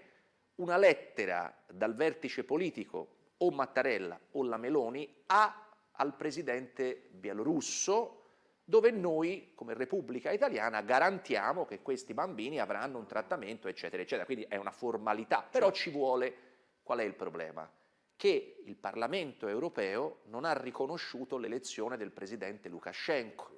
una 0.55 0.77
lettera 0.77 1.53
dal 1.69 1.93
vertice 1.93 2.45
politico 2.45 3.33
o 3.39 3.51
Mattarella 3.51 4.17
o 4.31 4.43
la 4.43 4.55
Meloni 4.55 5.23
a, 5.25 5.69
al 5.91 6.15
presidente 6.15 7.09
bielorusso 7.11 8.21
dove 8.63 8.91
noi 8.91 9.51
come 9.55 9.73
Repubblica 9.73 10.31
Italiana 10.31 10.79
garantiamo 10.83 11.65
che 11.65 11.81
questi 11.81 12.13
bambini 12.13 12.61
avranno 12.61 12.97
un 12.97 13.07
trattamento 13.07 13.67
eccetera 13.67 14.01
eccetera, 14.01 14.23
quindi 14.23 14.45
è 14.47 14.55
una 14.55 14.71
formalità, 14.71 15.45
però 15.51 15.69
ci 15.71 15.89
vuole, 15.89 16.33
qual 16.81 16.99
è 16.99 17.03
il 17.03 17.15
problema? 17.15 17.69
Che 18.15 18.61
il 18.63 18.75
Parlamento 18.77 19.49
europeo 19.49 20.19
non 20.27 20.45
ha 20.45 20.53
riconosciuto 20.53 21.37
l'elezione 21.37 21.97
del 21.97 22.11
presidente 22.11 22.69
Lukashenko 22.69 23.57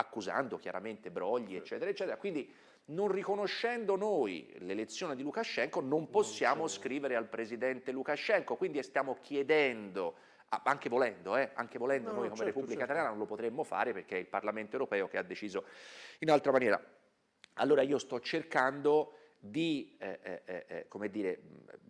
accusando 0.00 0.58
chiaramente 0.58 1.10
brogli, 1.10 1.56
eccetera, 1.56 1.90
eccetera. 1.90 2.16
Quindi 2.16 2.52
non 2.86 3.10
riconoscendo 3.10 3.96
noi 3.96 4.54
l'elezione 4.60 5.16
di 5.16 5.22
Lukashenko 5.22 5.80
non 5.80 6.08
possiamo 6.08 6.60
non 6.60 6.68
scrivere 6.68 7.16
al 7.16 7.26
presidente 7.28 7.90
Lukashenko, 7.90 8.56
quindi 8.56 8.82
stiamo 8.82 9.18
chiedendo, 9.20 10.14
anche 10.48 10.88
volendo, 10.88 11.36
eh, 11.36 11.50
anche 11.54 11.78
volendo 11.78 12.10
no, 12.10 12.14
noi 12.14 12.28
come 12.28 12.36
certo, 12.36 12.52
Repubblica 12.52 12.78
certo. 12.78 12.92
Italiana 12.92 13.10
non 13.10 13.18
lo 13.18 13.26
potremmo 13.26 13.64
fare 13.64 13.92
perché 13.92 14.16
è 14.16 14.20
il 14.20 14.28
Parlamento 14.28 14.72
europeo 14.72 15.08
che 15.08 15.18
ha 15.18 15.22
deciso 15.22 15.64
in 16.20 16.30
altra 16.30 16.52
maniera. 16.52 16.80
Allora 17.54 17.82
io 17.82 17.98
sto 17.98 18.20
cercando 18.20 19.14
di 19.40 19.96
eh, 19.98 20.18
eh, 20.22 20.42
eh, 20.44 20.64
eh 20.68 20.88
come 20.88 21.10
dire, 21.10 21.40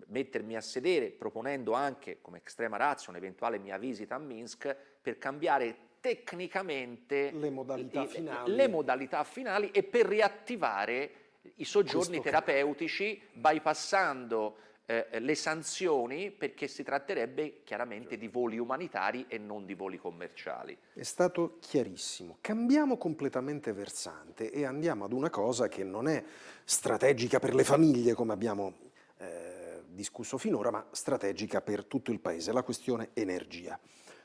mettermi 0.06 0.56
a 0.56 0.60
sedere 0.62 1.10
proponendo 1.10 1.72
anche 1.72 2.20
come 2.22 2.40
estrema 2.42 2.78
razza 2.78 3.10
un'eventuale 3.10 3.58
mia 3.58 3.76
visita 3.76 4.14
a 4.14 4.18
Minsk 4.18 4.74
per 5.00 5.18
cambiare 5.18 5.87
tecnicamente 6.00 7.30
le 7.32 7.50
modalità, 7.50 8.06
finali. 8.06 8.54
le 8.54 8.68
modalità 8.68 9.24
finali 9.24 9.70
e 9.70 9.82
per 9.82 10.06
riattivare 10.06 11.10
i 11.56 11.64
soggiorni 11.64 12.20
terapeutici 12.20 13.20
bypassando 13.32 14.56
eh, 14.90 15.20
le 15.20 15.34
sanzioni 15.34 16.30
perché 16.30 16.66
si 16.66 16.82
tratterebbe 16.82 17.60
chiaramente 17.62 18.16
di 18.16 18.26
voli 18.26 18.58
umanitari 18.58 19.26
e 19.28 19.36
non 19.36 19.66
di 19.66 19.74
voli 19.74 19.98
commerciali. 19.98 20.76
È 20.94 21.02
stato 21.02 21.58
chiarissimo. 21.60 22.38
Cambiamo 22.40 22.96
completamente 22.96 23.72
versante 23.72 24.50
e 24.50 24.64
andiamo 24.64 25.04
ad 25.04 25.12
una 25.12 25.28
cosa 25.28 25.68
che 25.68 25.84
non 25.84 26.08
è 26.08 26.24
strategica 26.64 27.38
per 27.38 27.54
le 27.54 27.64
famiglie 27.64 28.14
come 28.14 28.32
abbiamo 28.32 28.74
eh, 29.18 29.82
discusso 29.88 30.38
finora, 30.38 30.70
ma 30.70 30.86
strategica 30.90 31.60
per 31.60 31.84
tutto 31.84 32.10
il 32.10 32.20
Paese, 32.20 32.52
la 32.52 32.62
questione 32.62 33.10
energia. 33.12 33.78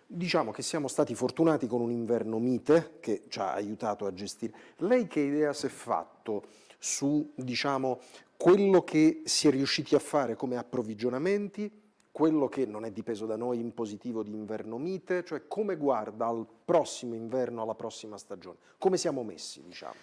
Diciamo 0.06 0.52
che 0.52 0.62
siamo 0.62 0.88
stati 0.88 1.16
fortunati 1.16 1.68
con 1.68 1.82
un 1.82 1.92
inverno 1.92 2.38
mite 2.40 2.98
che 3.00 3.24
ci 3.30 3.40
ha 3.40 3.54
aiutato 3.54 4.06
a 4.06 4.14
gestire. 4.14 4.54
Lei 4.78 5.08
che 5.08 5.22
idea 5.22 5.54
si 5.54 5.66
è 5.66 5.70
fatto 5.70 6.46
su 6.78 7.32
diciamo, 7.36 8.00
quello 8.36 8.84
che 8.84 9.22
si 9.26 9.48
è 9.48 9.52
riusciti 9.52 9.96
a 9.96 10.00
fare 10.00 10.36
come 10.36 10.58
approvvigionamenti, 10.58 11.82
quello 12.12 12.48
che 12.48 12.66
non 12.66 12.86
è 12.86 12.92
dipeso 12.92 13.26
da 13.26 13.36
noi 13.36 13.60
in 13.60 13.74
positivo 13.74 14.22
di 14.22 14.32
inverno 14.32 14.78
mite, 14.78 15.24
cioè 15.24 15.48
come 15.48 15.78
guarda 15.78 16.28
al 16.28 16.46
prossimo 16.64 17.16
inverno, 17.16 17.64
alla 17.64 17.74
prossima 17.74 18.18
stagione, 18.18 18.58
come 18.78 18.98
siamo 18.98 19.24
messi, 19.24 19.64
diciamo? 19.64 19.96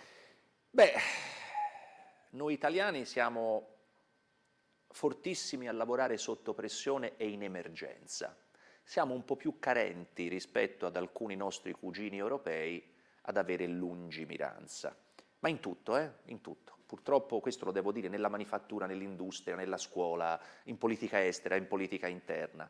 Beh, 0.70 0.92
noi 2.30 2.54
italiani 2.54 3.04
siamo 3.04 3.66
fortissimi 4.88 5.68
a 5.68 5.72
lavorare 5.72 6.16
sotto 6.16 6.52
pressione 6.52 7.16
e 7.16 7.28
in 7.28 7.42
emergenza. 7.42 8.36
Siamo 8.90 9.14
un 9.14 9.24
po' 9.24 9.36
più 9.36 9.60
carenti 9.60 10.26
rispetto 10.26 10.84
ad 10.84 10.96
alcuni 10.96 11.36
nostri 11.36 11.70
cugini 11.70 12.18
europei 12.18 12.82
ad 13.22 13.36
avere 13.36 13.64
lungimiranza. 13.68 14.92
Ma 15.38 15.48
in 15.48 15.60
tutto, 15.60 15.96
eh? 15.96 16.10
In 16.24 16.40
tutto. 16.40 16.74
Purtroppo 16.86 17.38
questo 17.38 17.66
lo 17.66 17.70
devo 17.70 17.92
dire 17.92 18.08
nella 18.08 18.26
manifattura, 18.26 18.86
nell'industria, 18.86 19.54
nella 19.54 19.76
scuola, 19.76 20.36
in 20.64 20.76
politica 20.76 21.24
estera, 21.24 21.54
in 21.54 21.68
politica 21.68 22.08
interna. 22.08 22.68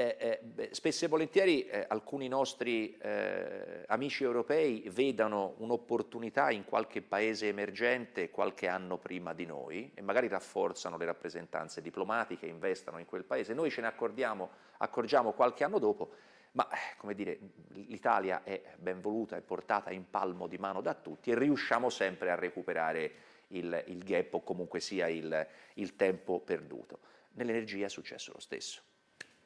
Eh, 0.00 0.40
eh, 0.56 0.68
spesso 0.72 1.04
e 1.04 1.08
volentieri 1.08 1.66
eh, 1.66 1.84
alcuni 1.86 2.26
nostri 2.26 2.96
eh, 2.96 3.84
amici 3.88 4.24
europei 4.24 4.88
vedano 4.88 5.56
un'opportunità 5.58 6.50
in 6.50 6.64
qualche 6.64 7.02
paese 7.02 7.48
emergente 7.48 8.30
qualche 8.30 8.66
anno 8.66 8.96
prima 8.96 9.34
di 9.34 9.44
noi 9.44 9.90
e 9.92 10.00
magari 10.00 10.26
rafforzano 10.26 10.96
le 10.96 11.04
rappresentanze 11.04 11.82
diplomatiche, 11.82 12.46
investano 12.46 12.96
in 12.96 13.04
quel 13.04 13.24
paese. 13.24 13.52
Noi 13.52 13.70
ce 13.70 13.82
ne 13.82 13.88
accorgiamo 13.88 15.32
qualche 15.32 15.64
anno 15.64 15.78
dopo 15.78 16.12
ma 16.52 16.66
eh, 16.70 16.96
come 16.96 17.14
dire, 17.14 17.38
l'Italia 17.72 18.42
è 18.42 18.62
ben 18.78 19.02
voluta 19.02 19.36
e 19.36 19.42
portata 19.42 19.90
in 19.90 20.08
palmo 20.08 20.46
di 20.46 20.56
mano 20.56 20.80
da 20.80 20.94
tutti 20.94 21.30
e 21.30 21.38
riusciamo 21.38 21.90
sempre 21.90 22.30
a 22.30 22.36
recuperare 22.36 23.12
il, 23.48 23.84
il 23.88 24.02
gap 24.02 24.32
o 24.32 24.42
comunque 24.42 24.80
sia 24.80 25.08
il, 25.08 25.46
il 25.74 25.94
tempo 25.94 26.40
perduto. 26.40 27.00
Nell'energia 27.32 27.84
è 27.84 27.90
successo 27.90 28.32
lo 28.32 28.40
stesso. 28.40 28.80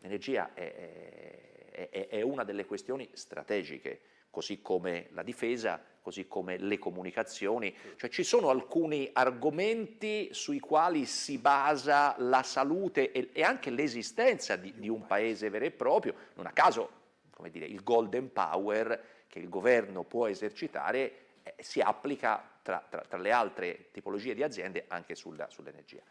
L'energia 0.04 0.52
è, 0.52 1.88
è, 1.90 2.08
è 2.08 2.20
una 2.20 2.44
delle 2.44 2.66
questioni 2.66 3.08
strategiche, 3.14 4.00
così 4.28 4.60
come 4.60 5.08
la 5.12 5.22
difesa, 5.22 5.82
così 6.02 6.28
come 6.28 6.58
le 6.58 6.78
comunicazioni, 6.78 7.74
cioè 7.96 8.10
ci 8.10 8.22
sono 8.22 8.50
alcuni 8.50 9.08
argomenti 9.14 10.28
sui 10.32 10.60
quali 10.60 11.06
si 11.06 11.38
basa 11.38 12.14
la 12.18 12.42
salute 12.42 13.12
e, 13.12 13.30
e 13.32 13.42
anche 13.42 13.70
l'esistenza 13.70 14.56
di, 14.56 14.74
di, 14.76 14.90
un 14.90 15.06
paese 15.06 15.48
vero 15.48 15.64
e 15.64 15.70
proprio, 15.70 16.14
non 16.34 16.44
a 16.44 16.52
caso 16.52 17.02
come 17.30 17.48
dire, 17.48 17.64
il 17.64 17.82
golden 17.82 18.30
power 18.30 19.24
che 19.26 19.38
il 19.38 19.48
governo 19.48 20.04
può 20.04 20.26
esercitare 20.26 21.12
eh, 21.42 21.54
si 21.60 21.80
applica 21.80 22.46
tra, 22.60 22.84
tra, 22.86 23.00
tra, 23.08 23.18
le 23.18 23.32
altre 23.32 23.88
tipologie 23.90 24.34
di 24.34 24.42
aziende 24.42 24.84
anche 24.88 25.14
sulla, 25.14 25.48
sull'energia. 25.48 26.02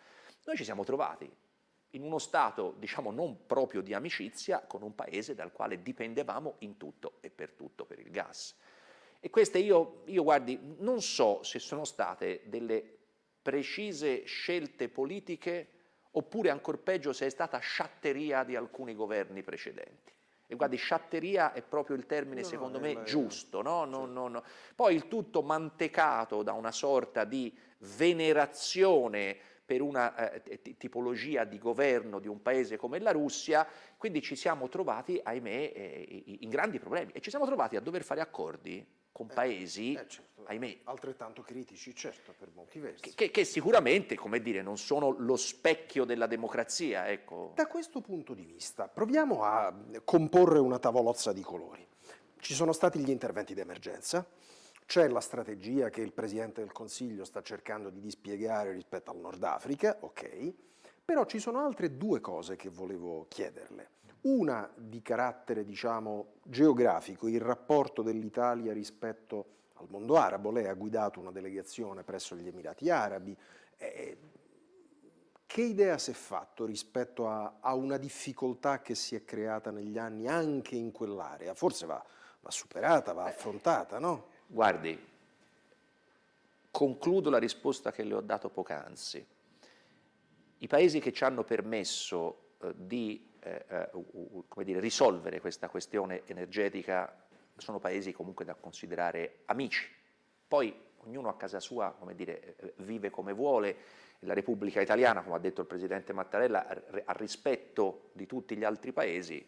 Noi 0.46 0.58
ci 0.58 0.64
siamo 0.64 0.84
trovati 0.84 1.32
in 1.94 2.04
uno 2.04 2.18
stato, 2.18 2.76
diciamo, 2.78 3.12
non 3.12 3.46
proprio 3.46 3.82
di 3.82 3.94
amicizia 3.94 4.62
con 4.62 4.82
un 4.82 4.96
paese 4.96 5.36
dal 5.36 5.52
quale 5.52 5.82
dipendevamo 5.82 6.56
in 6.60 6.78
tutto 6.78 7.18
e 7.22 7.30
per 7.30 7.52
tutto 7.52 7.86
per 7.86 8.00
il 8.00 8.10
gas. 8.10 8.56
E 9.20 9.30
queste 9.30 9.60
io, 9.60 10.02
io 10.06 10.24
guardi, 10.24 10.60
non 10.80 11.02
so 11.02 11.44
se 11.44 11.60
sono 11.60 11.86
state 11.86 12.42
delle 12.46 12.84
precise 13.42 14.24
scelte 14.26 14.90
politiche 14.90 15.68
oppure 16.12 16.50
ancora 16.50 16.78
peggio 16.78 17.14
se 17.14 17.26
è 17.26 17.30
stata 17.30 17.58
sciatteria 17.60 18.44
di 18.44 18.56
alcuni 18.56 18.96
governi 18.96 19.44
precedenti. 19.44 20.12
E 20.46 20.56
guardi, 20.56 20.76
sciatteria 20.76 21.54
è 21.54 21.62
proprio 21.62 21.96
il 21.96 22.06
termine 22.06 22.42
no, 22.42 22.48
secondo 22.48 22.80
no, 22.80 22.86
me 22.86 22.92
è, 22.92 23.04
giusto, 23.04 23.62
no? 23.62 23.86
No, 23.86 24.06
no? 24.06 24.44
Poi 24.76 24.94
il 24.94 25.08
tutto 25.08 25.42
mantecato 25.42 26.44
da 26.44 26.54
una 26.54 26.72
sorta 26.72 27.24
di 27.24 27.56
venerazione 27.78 29.38
per 29.66 29.82
una 29.82 30.32
eh, 30.32 30.62
tipologia 30.78 31.44
di 31.46 31.58
governo 31.58 32.20
di 32.20 32.28
un 32.28 32.42
paese 32.42 32.78
come 32.78 33.00
la 33.00 33.12
Russia, 33.12 33.68
quindi 33.98 34.22
ci 34.22 34.36
siamo 34.36 34.68
trovati, 34.68 35.20
ahimè, 35.24 35.72
eh, 35.74 36.24
in 36.40 36.50
grandi 36.50 36.80
problemi 36.80 37.12
e 37.14 37.22
ci 37.22 37.30
siamo 37.30 37.46
trovati 37.46 37.76
a 37.76 37.82
dover 37.82 38.04
fare 38.04 38.22
accordi 38.22 38.86
con 39.14 39.30
eh, 39.30 39.34
paesi, 39.34 39.94
eh, 39.94 40.08
certo, 40.08 40.44
ahimè, 40.46 40.80
altrettanto 40.86 41.42
critici, 41.44 41.96
certo, 41.96 42.34
per 42.38 42.50
molti 42.54 42.80
versi. 42.80 43.14
Che, 43.14 43.32
che, 43.32 43.46
sicuramente, 43.46 44.16
come 44.16 44.42
dire, 44.42 44.62
non 44.62 44.78
sono 44.78 45.12
lo 45.12 45.38
specchio 45.38 46.04
della 46.04 46.28
democrazia, 46.28 47.08
ecco. 47.08 47.54
Da 47.56 47.68
questo 47.68 48.02
punto 48.02 48.34
di 48.34 48.44
vista, 48.44 48.88
proviamo 48.88 49.44
a 49.44 49.74
comporre 50.04 50.60
una 50.60 50.80
tavolozza 50.80 51.32
di 51.32 51.42
colori. 51.42 51.88
Ci 52.40 52.54
sono 52.54 52.74
stati 52.74 53.00
gli 53.00 53.10
interventi 53.12 53.54
d'emergenza, 53.54 54.28
c'è 54.94 55.08
la 55.08 55.22
strategia 55.22 55.90
che 55.90 56.02
il 56.02 56.14
Presidente 56.14 56.62
del 56.62 56.72
Consiglio 56.72 57.26
sta 57.26 57.42
cercando 57.42 57.90
di 57.90 58.00
dispiegare 58.00 58.72
rispetto 58.72 59.10
al 59.10 59.18
Nord 59.18 59.44
Africa, 59.44 59.98
ok, 60.00 60.54
però 61.04 61.26
ci 61.26 61.40
sono 61.40 61.66
altre 61.66 61.98
due 61.98 62.22
cose 62.22 62.56
che 62.56 62.70
volevo 62.70 63.26
chiederle. 63.28 63.90
Una 64.22 64.72
di 64.76 65.02
carattere, 65.02 65.66
diciamo, 65.66 66.34
geografico, 66.44 67.28
il 67.28 67.42
rapporto 67.42 68.04
dell'Italia 68.04 68.72
rispetto 68.72 69.46
al 69.78 69.88
mondo 69.90 70.16
arabo. 70.16 70.52
Lei 70.52 70.68
ha 70.68 70.76
guidato 70.76 71.20
una 71.20 71.32
delegazione 71.32 72.04
presso 72.04 72.36
gli 72.36 72.48
Emirati 72.48 72.92
Arabi. 72.92 73.36
Eh, 73.78 74.18
che 75.48 75.62
idea 75.64 75.98
si 75.98 76.12
è 76.12 76.14
fatto 76.14 76.66
rispetto 76.66 77.28
a, 77.28 77.56
a, 77.62 77.74
una 77.74 77.98
difficoltà 77.98 78.84
che 78.84 78.94
si 78.94 79.16
è 79.16 79.26
creata 79.26 79.72
negli 79.72 79.98
anni 79.98 80.28
anche 80.28 80.76
in 80.76 80.92
quell'area? 80.92 81.56
Forse 81.56 81.88
va, 81.88 82.06
va 82.42 82.52
superata, 82.52 83.14
va 83.14 83.24
affrontata, 83.24 83.98
no? 83.98 84.33
Guardi, 84.54 84.96
concludo 86.70 87.32
la 87.32 87.40
risposta 87.40 87.92
che 87.92 88.04
le 88.04 88.14
ho 88.14 88.22
dato 88.22 88.50
poc'anzi. 88.50 89.26
I 90.60 90.68
paesi 90.68 91.00
che 91.00 91.12
ci 91.12 91.24
hanno 91.24 91.44
permesso 91.44 92.52
eh, 92.62 92.72
di 92.76 93.32
eh, 93.40 93.66
eh 93.68 94.64
dire, 94.64 94.80
risolvere 94.80 95.42
questa 95.42 95.70
questione 95.70 96.22
energetica 96.28 97.26
sono 97.58 97.80
paesi 97.80 98.12
comunque 98.12 98.46
da 98.46 98.54
considerare 98.54 99.40
amici. 99.46 99.90
Poi 100.48 100.72
ognuno 100.98 101.30
a 101.30 101.36
casa 101.36 101.60
sua 101.60 101.92
come 101.98 102.14
dire, 102.14 102.56
eh, 102.58 102.74
vive 102.84 103.10
come 103.10 103.34
vuole, 103.34 103.76
la 104.20 104.36
Repubblica 104.36 104.82
Italiana, 104.82 105.24
come 105.24 105.38
ha 105.38 105.40
detto 105.40 105.62
il 105.62 105.68
Presidente 105.68 106.14
Mattarella, 106.14 106.68
ha 107.06 107.14
rispetto 107.14 108.12
di 108.14 108.28
tutti 108.28 108.56
gli 108.56 108.64
altri 108.64 108.92
paesi 108.94 109.44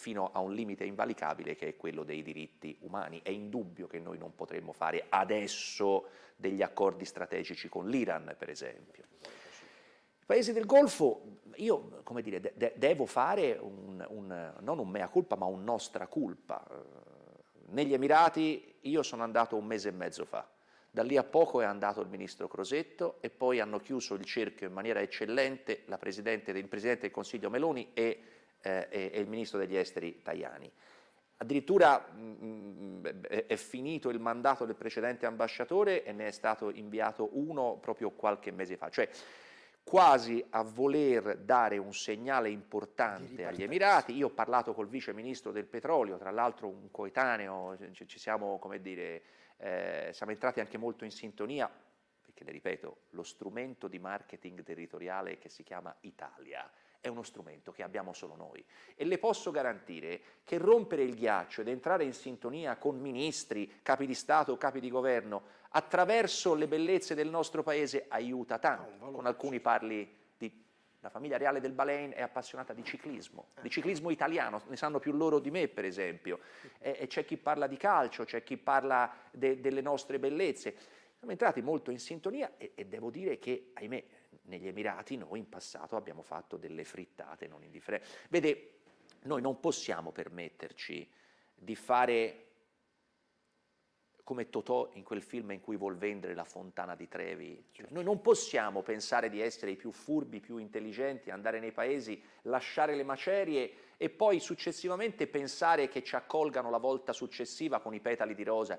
fino 0.00 0.30
a 0.32 0.40
un 0.40 0.54
limite 0.54 0.84
invalicabile 0.84 1.54
che 1.54 1.68
è 1.68 1.76
quello 1.76 2.04
dei 2.04 2.22
diritti 2.22 2.74
umani. 2.80 3.20
È 3.22 3.28
indubbio 3.28 3.86
che 3.86 3.98
noi 3.98 4.16
non 4.16 4.34
potremmo 4.34 4.72
fare 4.72 5.04
adesso 5.10 6.06
degli 6.36 6.62
accordi 6.62 7.04
strategici 7.04 7.68
con 7.68 7.86
l'Iran, 7.86 8.34
per 8.38 8.48
esempio 8.48 9.04
paesi 10.30 10.52
del 10.52 10.64
Golfo, 10.64 11.40
io 11.56 12.02
come 12.04 12.22
dire, 12.22 12.40
de- 12.40 12.72
devo 12.76 13.04
fare 13.04 13.58
un, 13.60 14.06
un, 14.10 14.54
non 14.60 14.78
un 14.78 14.88
mea 14.88 15.08
culpa, 15.08 15.34
ma 15.34 15.46
un 15.46 15.64
nostra 15.64 16.06
culpa. 16.06 16.64
Negli 17.70 17.92
Emirati 17.92 18.76
io 18.82 19.02
sono 19.02 19.24
andato 19.24 19.56
un 19.56 19.66
mese 19.66 19.88
e 19.88 19.90
mezzo 19.90 20.24
fa, 20.24 20.48
da 20.88 21.02
lì 21.02 21.16
a 21.16 21.24
poco 21.24 21.60
è 21.60 21.64
andato 21.64 22.00
il 22.00 22.06
ministro 22.06 22.46
Crosetto 22.46 23.16
e 23.20 23.28
poi 23.28 23.58
hanno 23.58 23.80
chiuso 23.80 24.14
il 24.14 24.24
cerchio 24.24 24.68
in 24.68 24.72
maniera 24.72 25.00
eccellente 25.00 25.82
il 25.84 25.98
Presidente 25.98 26.52
del 26.52 27.10
Consiglio 27.10 27.50
Meloni 27.50 27.90
e, 27.92 28.22
eh, 28.62 28.88
e, 28.90 29.10
e 29.12 29.20
il 29.20 29.28
Ministro 29.28 29.58
degli 29.58 29.76
Esteri 29.76 30.22
Tajani. 30.22 30.70
Addirittura 31.38 31.98
mh, 31.98 32.20
mm, 32.44 33.06
è 33.24 33.56
finito 33.56 34.10
il 34.10 34.18
mandato 34.18 34.66
del 34.66 34.76
precedente 34.76 35.24
ambasciatore 35.24 36.04
e 36.04 36.12
ne 36.12 36.26
è 36.26 36.30
stato 36.30 36.70
inviato 36.70 37.30
uno 37.32 37.78
proprio 37.80 38.10
qualche 38.10 38.50
mese 38.50 38.76
fa. 38.76 38.90
Cioè, 38.90 39.08
quasi 39.82 40.44
a 40.50 40.62
voler 40.62 41.38
dare 41.38 41.78
un 41.78 41.94
segnale 41.94 42.50
importante 42.50 43.46
agli 43.46 43.62
Emirati. 43.62 44.14
Io 44.14 44.26
ho 44.26 44.30
parlato 44.30 44.74
col 44.74 44.86
vice 44.86 45.14
ministro 45.14 45.50
del 45.50 45.64
petrolio, 45.64 46.18
tra 46.18 46.30
l'altro 46.30 46.68
un 46.68 46.90
coetaneo, 46.90 47.76
ci, 47.92 48.18
siamo, 48.18 48.58
come 48.58 48.80
dire, 48.80 49.22
eh, 49.56 50.10
siamo 50.12 50.32
entrati 50.32 50.60
anche 50.60 50.76
molto 50.76 51.04
in 51.04 51.10
sintonia, 51.10 51.68
perché 52.22 52.44
le 52.44 52.52
ripeto, 52.52 52.96
lo 53.10 53.22
strumento 53.22 53.88
di 53.88 53.98
marketing 53.98 54.62
territoriale 54.62 55.38
che 55.38 55.48
si 55.48 55.62
chiama 55.62 55.94
Italia 56.00 56.70
è 57.00 57.08
uno 57.08 57.22
strumento 57.22 57.72
che 57.72 57.82
abbiamo 57.82 58.12
solo 58.12 58.36
noi 58.36 58.64
e 58.94 59.04
le 59.04 59.18
posso 59.18 59.50
garantire 59.50 60.20
che 60.44 60.58
rompere 60.58 61.02
il 61.02 61.14
ghiaccio 61.14 61.62
ed 61.62 61.68
entrare 61.68 62.04
in 62.04 62.12
sintonia 62.12 62.76
con 62.76 62.98
ministri, 62.98 63.80
capi 63.82 64.06
di 64.06 64.14
Stato, 64.14 64.56
capi 64.56 64.80
di 64.80 64.90
governo 64.90 65.58
attraverso 65.70 66.54
le 66.54 66.66
bellezze 66.66 67.14
del 67.14 67.28
nostro 67.28 67.62
paese 67.62 68.06
aiuta 68.08 68.58
tanto. 68.58 69.10
Con 69.10 69.26
alcuni 69.26 69.60
parli 69.60 70.18
di 70.36 70.52
la 71.02 71.08
famiglia 71.08 71.38
reale 71.38 71.60
del 71.60 71.72
Bahrain 71.72 72.12
è 72.14 72.20
appassionata 72.20 72.74
di 72.74 72.84
ciclismo, 72.84 73.48
di 73.54 73.60
ecco. 73.60 73.68
ciclismo 73.68 74.10
italiano, 74.10 74.60
ne 74.66 74.76
sanno 74.76 74.98
più 74.98 75.12
loro 75.12 75.38
di 75.38 75.50
me 75.50 75.68
per 75.68 75.86
esempio, 75.86 76.40
e, 76.78 76.98
e 77.00 77.06
c'è 77.06 77.24
chi 77.24 77.38
parla 77.38 77.66
di 77.66 77.78
calcio, 77.78 78.24
c'è 78.24 78.42
chi 78.42 78.58
parla 78.58 79.10
de, 79.30 79.60
delle 79.60 79.80
nostre 79.80 80.18
bellezze. 80.18 80.76
Siamo 81.16 81.32
entrati 81.32 81.62
molto 81.62 81.90
in 81.90 81.98
sintonia 81.98 82.52
e, 82.58 82.72
e 82.74 82.84
devo 82.84 83.10
dire 83.10 83.38
che, 83.38 83.70
ahimè, 83.74 84.04
negli 84.42 84.66
Emirati 84.66 85.16
noi 85.16 85.38
in 85.38 85.48
passato 85.48 85.96
abbiamo 85.96 86.22
fatto 86.22 86.56
delle 86.56 86.84
frittate 86.84 87.46
non 87.46 87.62
indifferenti. 87.62 88.08
Vede, 88.28 88.72
noi 89.22 89.40
non 89.40 89.60
possiamo 89.60 90.12
permetterci 90.12 91.08
di 91.54 91.74
fare 91.76 92.46
come 94.30 94.48
Totò 94.48 94.90
in 94.92 95.02
quel 95.02 95.22
film 95.22 95.50
in 95.50 95.60
cui 95.60 95.76
vuol 95.76 95.96
vendere 95.96 96.34
la 96.34 96.44
fontana 96.44 96.94
di 96.94 97.08
Trevi. 97.08 97.64
Cioè, 97.72 97.86
noi 97.90 98.04
non 98.04 98.20
possiamo 98.20 98.80
pensare 98.80 99.28
di 99.28 99.40
essere 99.40 99.72
i 99.72 99.76
più 99.76 99.90
furbi, 99.90 100.38
più 100.38 100.56
intelligenti, 100.58 101.30
andare 101.30 101.58
nei 101.58 101.72
paesi, 101.72 102.22
lasciare 102.42 102.94
le 102.94 103.02
macerie 103.02 103.72
e 103.96 104.08
poi 104.08 104.38
successivamente 104.38 105.26
pensare 105.26 105.88
che 105.88 106.04
ci 106.04 106.14
accolgano 106.14 106.70
la 106.70 106.78
volta 106.78 107.12
successiva 107.12 107.80
con 107.80 107.92
i 107.92 107.98
petali 107.98 108.36
di 108.36 108.44
rosa. 108.44 108.78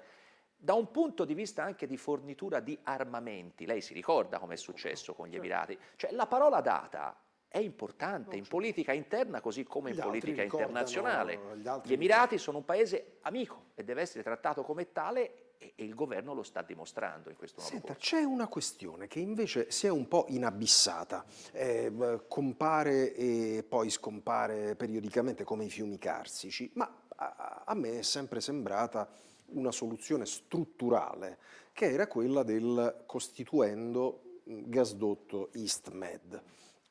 Da 0.63 0.75
un 0.75 0.91
punto 0.91 1.25
di 1.25 1.33
vista 1.33 1.63
anche 1.63 1.87
di 1.87 1.97
fornitura 1.97 2.59
di 2.59 2.77
armamenti, 2.83 3.65
lei 3.65 3.81
si 3.81 3.95
ricorda 3.95 4.37
come 4.37 4.53
è 4.53 4.57
successo 4.57 5.15
con 5.15 5.25
gli 5.25 5.31
certo. 5.31 5.45
Emirati, 5.45 5.79
cioè 5.95 6.11
la 6.11 6.27
parola 6.27 6.61
data 6.61 7.19
è 7.47 7.57
importante 7.57 8.35
in 8.35 8.45
politica 8.47 8.93
interna 8.93 9.41
così 9.41 9.63
come 9.63 9.89
in 9.89 9.97
politica 9.97 10.43
internazionale. 10.43 11.57
Gli 11.83 11.93
Emirati 11.93 12.37
sono 12.37 12.59
un 12.59 12.65
paese 12.65 13.17
amico 13.21 13.71
e 13.73 13.83
deve 13.83 14.01
essere 14.01 14.21
trattato 14.21 14.61
come 14.61 14.91
tale 14.91 15.55
e, 15.57 15.73
il 15.77 15.95
governo 15.95 16.35
lo 16.35 16.43
sta 16.43 16.61
dimostrando 16.61 17.31
in 17.31 17.35
questo 17.35 17.59
nuovo 17.59 17.75
Senta, 17.75 17.95
c'è 17.95 18.21
una 18.21 18.47
questione 18.47 19.07
che 19.07 19.19
invece 19.19 19.71
si 19.71 19.87
è 19.87 19.89
un 19.89 20.07
po' 20.07 20.27
inabissata, 20.29 21.25
eh, 21.53 22.21
compare 22.27 23.15
e 23.15 23.65
poi 23.67 23.89
scompare 23.89 24.75
periodicamente 24.75 25.43
come 25.43 25.65
i 25.65 25.69
fiumi 25.69 25.97
carsici, 25.97 26.69
ma 26.75 27.03
a, 27.15 27.63
a 27.65 27.73
me 27.73 27.99
è 27.99 28.01
sempre 28.03 28.41
sembrata 28.41 29.09
una 29.53 29.71
soluzione 29.71 30.25
strutturale, 30.25 31.37
che 31.73 31.91
era 31.91 32.07
quella 32.07 32.43
del 32.43 33.03
costituendo 33.05 34.39
gasdotto 34.43 35.49
EastMed. 35.53 36.41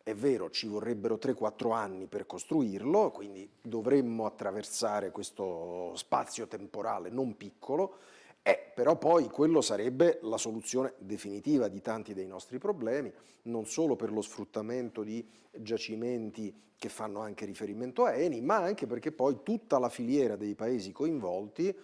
È 0.02 0.14
vero, 0.14 0.50
ci 0.50 0.67
vorrebbero 0.67 1.17
3-4 1.17 1.73
anni 1.73 2.07
per 2.07 2.26
costruirlo, 2.26 3.11
quindi 3.11 3.49
dovremmo 3.61 4.25
attraversare 4.25 5.11
questo 5.11 5.93
spazio 5.95 6.47
temporale 6.47 7.11
non 7.11 7.37
piccolo, 7.37 7.97
eh, 8.43 8.73
però 8.75 8.97
poi 8.97 9.29
quello 9.29 9.61
sarebbe 9.61 10.19
la 10.23 10.38
soluzione 10.38 10.95
definitiva 10.99 11.69
di 11.69 11.83
tanti 11.83 12.14
dei 12.14 12.26
nostri 12.26 12.59
problemi, 12.59 13.12
non 13.43 13.67
solo 13.67 13.97
per 13.97 14.11
lo 14.11 14.23
sfruttamento 14.23 15.02
di 15.02 15.25
giacimenti 15.52 16.69
che 16.81 16.88
fanno 16.88 17.21
anche 17.21 17.45
riferimento 17.45 18.05
a 18.05 18.14
Eni, 18.14 18.40
ma 18.40 18.57
anche 18.57 18.87
perché 18.87 19.12
poi 19.12 19.40
tutta 19.43 19.79
la 19.79 19.90
filiera 19.90 20.37
dei 20.37 20.55
paesi 20.55 20.93
coinvolti, 20.93 21.76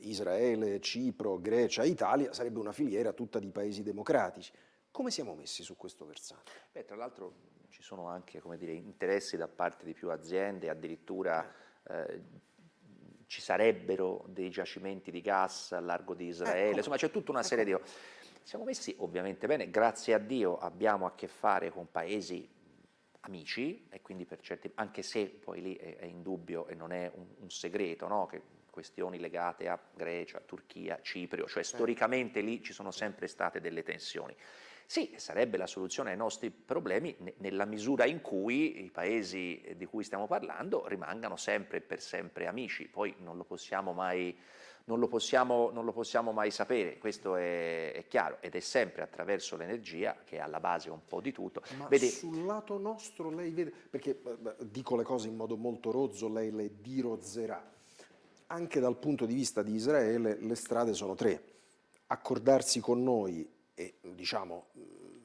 Israele, 0.00 0.80
Cipro, 0.80 1.38
Grecia, 1.40 1.84
Italia, 1.84 2.32
sarebbe 2.32 2.58
una 2.58 2.72
filiera 2.72 3.12
tutta 3.12 3.38
di 3.38 3.50
paesi 3.50 3.82
democratici. 3.82 4.52
Come 4.90 5.10
siamo 5.10 5.34
messi 5.34 5.62
su 5.62 5.76
questo 5.76 6.04
versante? 6.04 6.50
Beh, 6.72 6.84
tra 6.84 6.96
l'altro 6.96 7.34
ci 7.68 7.82
sono 7.82 8.08
anche 8.08 8.42
dire, 8.56 8.72
interessi 8.72 9.36
da 9.36 9.46
parte 9.46 9.84
di 9.84 9.92
più 9.92 10.10
aziende, 10.10 10.68
addirittura 10.68 11.48
eh, 11.88 12.22
ci 13.26 13.40
sarebbero 13.40 14.24
dei 14.28 14.50
giacimenti 14.50 15.10
di 15.10 15.20
gas 15.20 15.72
a 15.72 15.80
largo 15.80 16.14
di 16.14 16.26
Israele, 16.26 16.68
ecco. 16.68 16.76
insomma 16.78 16.96
c'è 16.96 17.10
tutta 17.10 17.30
una 17.30 17.42
serie 17.42 17.64
ecco. 17.64 17.82
di... 17.84 17.90
Siamo 18.42 18.64
messi 18.64 18.94
ovviamente 18.98 19.46
bene, 19.46 19.70
grazie 19.70 20.14
a 20.14 20.18
Dio 20.18 20.56
abbiamo 20.58 21.06
a 21.06 21.14
che 21.14 21.28
fare 21.28 21.70
con 21.70 21.90
paesi 21.90 22.48
amici 23.20 23.86
e 23.90 24.00
quindi 24.00 24.24
per 24.24 24.40
certi, 24.40 24.70
anche 24.74 25.02
se 25.02 25.26
poi 25.26 25.60
lì 25.60 25.76
è, 25.76 25.98
è 25.98 26.06
indubbio 26.06 26.66
e 26.66 26.74
non 26.74 26.90
è 26.90 27.10
un, 27.14 27.26
un 27.40 27.50
segreto, 27.50 28.08
no? 28.08 28.26
che 28.26 28.40
questioni 28.78 29.18
legate 29.18 29.68
a 29.68 29.76
Grecia, 29.92 30.38
Turchia, 30.38 31.00
Cipro, 31.02 31.38
cioè 31.38 31.64
certo. 31.64 31.78
storicamente 31.78 32.40
lì 32.40 32.62
ci 32.62 32.72
sono 32.72 32.92
sempre 32.92 33.26
state 33.26 33.60
delle 33.60 33.82
tensioni. 33.82 34.36
Sì, 34.86 35.14
sarebbe 35.16 35.56
la 35.56 35.66
soluzione 35.66 36.12
ai 36.12 36.16
nostri 36.16 36.50
problemi 36.50 37.14
nella 37.38 37.64
misura 37.64 38.06
in 38.06 38.20
cui 38.20 38.84
i 38.84 38.90
paesi 38.90 39.74
di 39.76 39.84
cui 39.84 40.04
stiamo 40.04 40.28
parlando 40.28 40.86
rimangano 40.86 41.36
sempre 41.36 41.78
e 41.78 41.80
per 41.80 42.00
sempre 42.00 42.46
amici, 42.46 42.86
poi 42.86 43.14
non 43.18 43.36
lo 43.36 43.42
possiamo 43.42 43.92
mai, 43.92 44.38
non 44.84 45.00
lo 45.00 45.08
possiamo, 45.08 45.70
non 45.70 45.84
lo 45.84 45.92
possiamo 45.92 46.30
mai 46.30 46.52
sapere, 46.52 46.98
questo 46.98 47.34
è, 47.34 47.92
è, 47.92 48.06
chiaro 48.06 48.38
ed 48.40 48.54
è 48.54 48.60
sempre 48.60 49.02
attraverso 49.02 49.56
l'energia 49.56 50.18
che 50.24 50.36
è 50.36 50.40
alla 50.40 50.60
base 50.60 50.88
un 50.88 51.04
po' 51.04 51.20
di 51.20 51.32
tutto. 51.32 51.62
Ma 51.76 51.88
vede, 51.88 52.06
sul 52.06 52.46
lato 52.46 52.78
nostro 52.78 53.28
lei 53.28 53.50
vede, 53.50 53.72
perché 53.90 54.22
dico 54.60 54.94
le 54.94 55.02
cose 55.02 55.26
in 55.26 55.34
modo 55.34 55.56
molto 55.56 55.90
rozzo, 55.90 56.32
lei 56.32 56.52
le 56.52 56.80
dirozzerà, 56.80 57.76
anche 58.48 58.80
dal 58.80 58.96
punto 58.96 59.26
di 59.26 59.34
vista 59.34 59.62
di 59.62 59.74
Israele 59.74 60.38
le 60.40 60.54
strade 60.54 60.94
sono 60.94 61.14
tre, 61.14 61.42
accordarsi 62.06 62.80
con 62.80 63.02
noi 63.02 63.48
e 63.74 63.94
diciamo, 64.14 64.66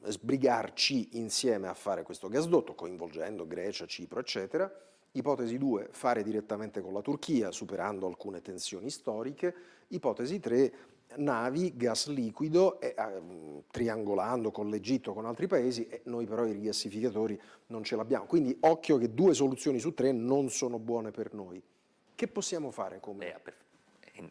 sbrigarci 0.04 1.16
insieme 1.18 1.68
a 1.68 1.74
fare 1.74 2.02
questo 2.02 2.28
gasdotto, 2.28 2.74
coinvolgendo 2.74 3.46
Grecia, 3.46 3.86
Cipro, 3.86 4.20
eccetera. 4.20 4.70
Ipotesi 5.12 5.58
2, 5.58 5.88
fare 5.92 6.22
direttamente 6.22 6.80
con 6.80 6.92
la 6.92 7.00
Turchia, 7.00 7.52
superando 7.52 8.06
alcune 8.06 8.42
tensioni 8.42 8.90
storiche. 8.90 9.54
Ipotesi 9.88 10.40
3, 10.40 10.72
navi, 11.16 11.76
gas 11.76 12.08
liquido, 12.08 12.80
eh, 12.80 12.94
triangolando 13.70 14.50
con 14.50 14.68
l'Egitto, 14.68 15.14
con 15.14 15.24
altri 15.24 15.46
paesi, 15.46 15.86
e 15.86 16.02
noi 16.04 16.26
però 16.26 16.44
i 16.44 16.52
rigassificatori 16.52 17.40
non 17.68 17.84
ce 17.84 17.96
l'abbiamo. 17.96 18.26
Quindi 18.26 18.56
occhio 18.60 18.98
che 18.98 19.14
due 19.14 19.34
soluzioni 19.34 19.78
su 19.78 19.94
tre 19.94 20.12
non 20.12 20.50
sono 20.50 20.78
buone 20.78 21.12
per 21.12 21.32
noi. 21.32 21.62
Che 22.14 22.28
possiamo 22.28 22.70
fare 22.70 23.00
come... 23.00 23.26
Eh, 23.26 23.52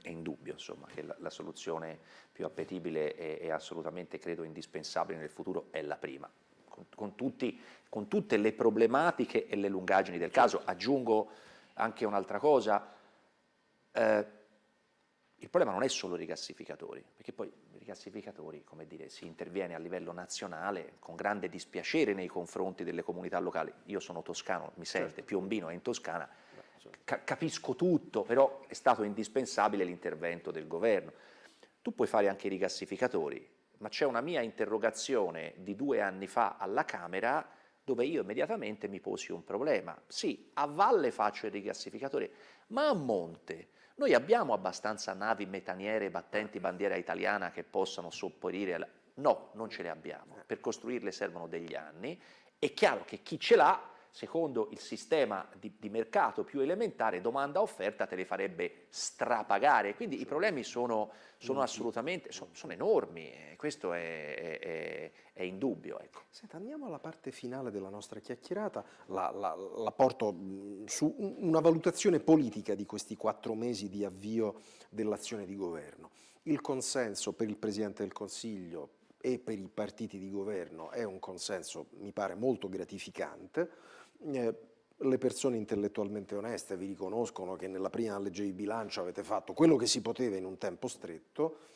è 0.02 0.08
indubbio 0.08 0.54
insomma, 0.54 0.88
che 0.88 1.02
la, 1.02 1.14
la, 1.20 1.30
soluzione 1.30 2.00
più 2.32 2.46
appetibile 2.46 3.16
e, 3.16 3.40
e, 3.42 3.52
assolutamente 3.52 4.18
credo 4.18 4.44
indispensabile 4.44 5.20
nel 5.20 5.30
futuro 5.30 5.68
è 5.72 5.82
la 5.82 5.98
prima, 5.98 6.32
con, 6.70 6.86
con, 6.96 7.16
tutti, 7.16 7.60
con 7.90 8.08
tutte 8.08 8.38
le 8.38 8.54
problematiche 8.54 9.46
e 9.46 9.58
le 9.58 9.68
lungaggini 9.68 10.18
del 10.18 10.32
caso. 10.32 10.62
Aggiungo 10.64 11.30
anche 11.74 12.06
un'altra 12.06 12.40
cosa, 12.40 12.96
eh, 13.92 14.28
il 15.44 15.50
problema 15.50 15.74
non 15.74 15.84
è 15.84 15.90
solo 15.90 16.16
i 16.16 16.20
rigassificatori, 16.20 17.04
perché 17.16 17.34
poi 17.34 17.48
i 17.48 17.78
rigassificatori, 17.78 18.64
come 18.64 18.88
dire, 18.88 19.10
si 19.10 19.26
interviene 19.26 19.76
a 19.76 19.78
livello 19.78 20.14
nazionale 20.14 20.94
con 21.00 21.16
grande 21.16 21.50
dispiacere 21.50 22.14
nei 22.14 22.28
confronti 22.28 22.86
delle 22.86 23.04
comunità 23.04 23.40
locali. 23.40 23.74
Io 23.86 24.00
sono 24.00 24.22
toscano, 24.22 24.72
mi 24.76 24.86
sente, 24.86 25.16
certo. 25.16 25.24
Piombino 25.26 25.68
è 25.68 25.74
in 25.74 25.82
Toscana, 25.82 26.30
ca- 27.04 27.24
capisco 27.24 27.76
tutto, 27.76 28.24
però 28.24 28.66
è 28.68 28.74
stato 28.74 29.04
indispensabile 29.04 29.84
l'intervento 29.84 30.52
del 30.52 30.68
governo. 30.68 31.12
Tu 31.82 31.94
puoi 31.94 32.08
fare 32.08 32.30
anche 32.30 32.48
i 32.48 32.50
rigassificatori, 32.50 33.48
ma 33.78 33.90
c'è 33.90 34.06
una 34.06 34.22
mia 34.22 34.42
interrogazione 34.42 35.54
di 35.58 35.76
due 35.76 36.02
anni 36.02 36.28
fa 36.28 36.58
alla 36.58 36.86
Camera 36.86 37.48
dove 37.84 38.06
io 38.06 38.22
immediatamente 38.22 38.88
mi 38.88 39.02
posi 39.02 39.32
un 39.32 39.44
problema. 39.44 40.00
Sì, 40.08 40.50
a 40.54 40.66
valle 40.68 41.12
faccio 41.12 41.48
il 41.48 41.52
rigassificatore, 41.52 42.32
ma 42.68 42.88
a 42.88 42.94
monte 42.94 43.68
noi 43.96 44.14
abbiamo 44.14 44.54
abbastanza 44.54 45.14
navi 45.14 45.46
metaniere 45.46 46.10
battenti 46.10 46.60
bandiera 46.60 46.96
italiana 46.96 47.52
che 47.52 47.64
possano 47.64 48.10
sopperire? 48.10 48.74
Alla... 48.74 48.88
No, 49.16 49.50
non 49.54 49.70
ce 49.70 49.84
le 49.84 49.90
abbiamo. 49.90 50.38
Per 50.46 50.60
costruirle 50.60 51.12
servono 51.12 51.48
degli 51.48 51.76
anni. 51.76 52.20
È 52.58 52.74
chiaro 52.74 53.04
che 53.06 53.22
chi 53.22 53.40
ce 53.40 53.56
l'ha 53.56 53.93
secondo 54.14 54.70
il 54.72 54.78
sistema 54.78 55.44
di, 55.60 55.74
di 55.80 55.90
mercato 55.90 56.44
più 56.44 56.60
elementare, 56.60 57.20
domanda-offerta 57.20 58.06
te 58.06 58.16
le 58.16 58.26
farebbe 58.26 58.86
strapagare. 58.90 59.96
Quindi 59.96 60.22
i 60.22 60.26
problemi 60.26 60.62
sono, 60.62 61.10
sono 61.38 61.62
assolutamente 61.62 62.32
sono, 62.32 62.52
sono 62.54 62.74
enormi, 62.74 63.24
e 63.32 63.56
questo 63.58 63.92
è, 63.92 64.60
è, 64.60 65.12
è 65.34 65.42
indubbio. 65.42 66.00
Ecco. 66.00 66.22
Senta, 66.30 66.58
andiamo 66.58 66.86
alla 66.86 67.00
parte 67.00 67.32
finale 67.32 67.72
della 67.72 67.90
nostra 67.90 68.20
chiacchierata, 68.20 68.86
la, 69.08 69.32
la, 69.32 69.56
la 69.56 69.92
porto 69.92 70.36
su 70.86 71.12
una 71.18 71.60
valutazione 71.60 72.20
politica 72.20 72.76
di 72.76 72.86
questi 72.86 73.16
quattro 73.16 73.56
mesi 73.56 73.90
di 73.90 74.06
avvio 74.06 74.62
dell'azione 74.90 75.48
di 75.48 75.56
governo. 75.56 76.12
Il 76.44 76.62
consenso 76.62 77.34
per 77.34 77.50
il 77.50 77.58
Presidente 77.58 78.04
del 78.04 78.14
Consiglio 78.14 78.90
e 79.20 79.40
per 79.40 79.58
i 79.58 79.70
partiti 79.74 80.20
di 80.20 80.30
governo 80.30 80.92
è 80.92 81.04
un 81.04 81.18
consenso, 81.18 81.88
mi 82.00 82.12
pare, 82.12 82.36
molto 82.36 82.70
gratificante 82.70 83.72
eh, 84.32 84.56
le 84.98 85.18
persone 85.18 85.58
intellettualmente 85.58 86.36
oneste 86.36 86.78
vi 86.78 86.86
riconoscono 86.86 87.56
che 87.56 87.68
nella 87.68 87.90
prima 87.90 88.18
legge 88.20 88.44
di 88.44 88.54
bilancio 88.54 89.02
avete 89.02 89.24
fatto 89.24 89.54
quello 89.54 89.76
che 89.76 89.88
si 89.88 90.02
poteva 90.02 90.38
in 90.38 90.46
un 90.46 90.58
tempo 90.58 90.88
stretto. 90.88 91.72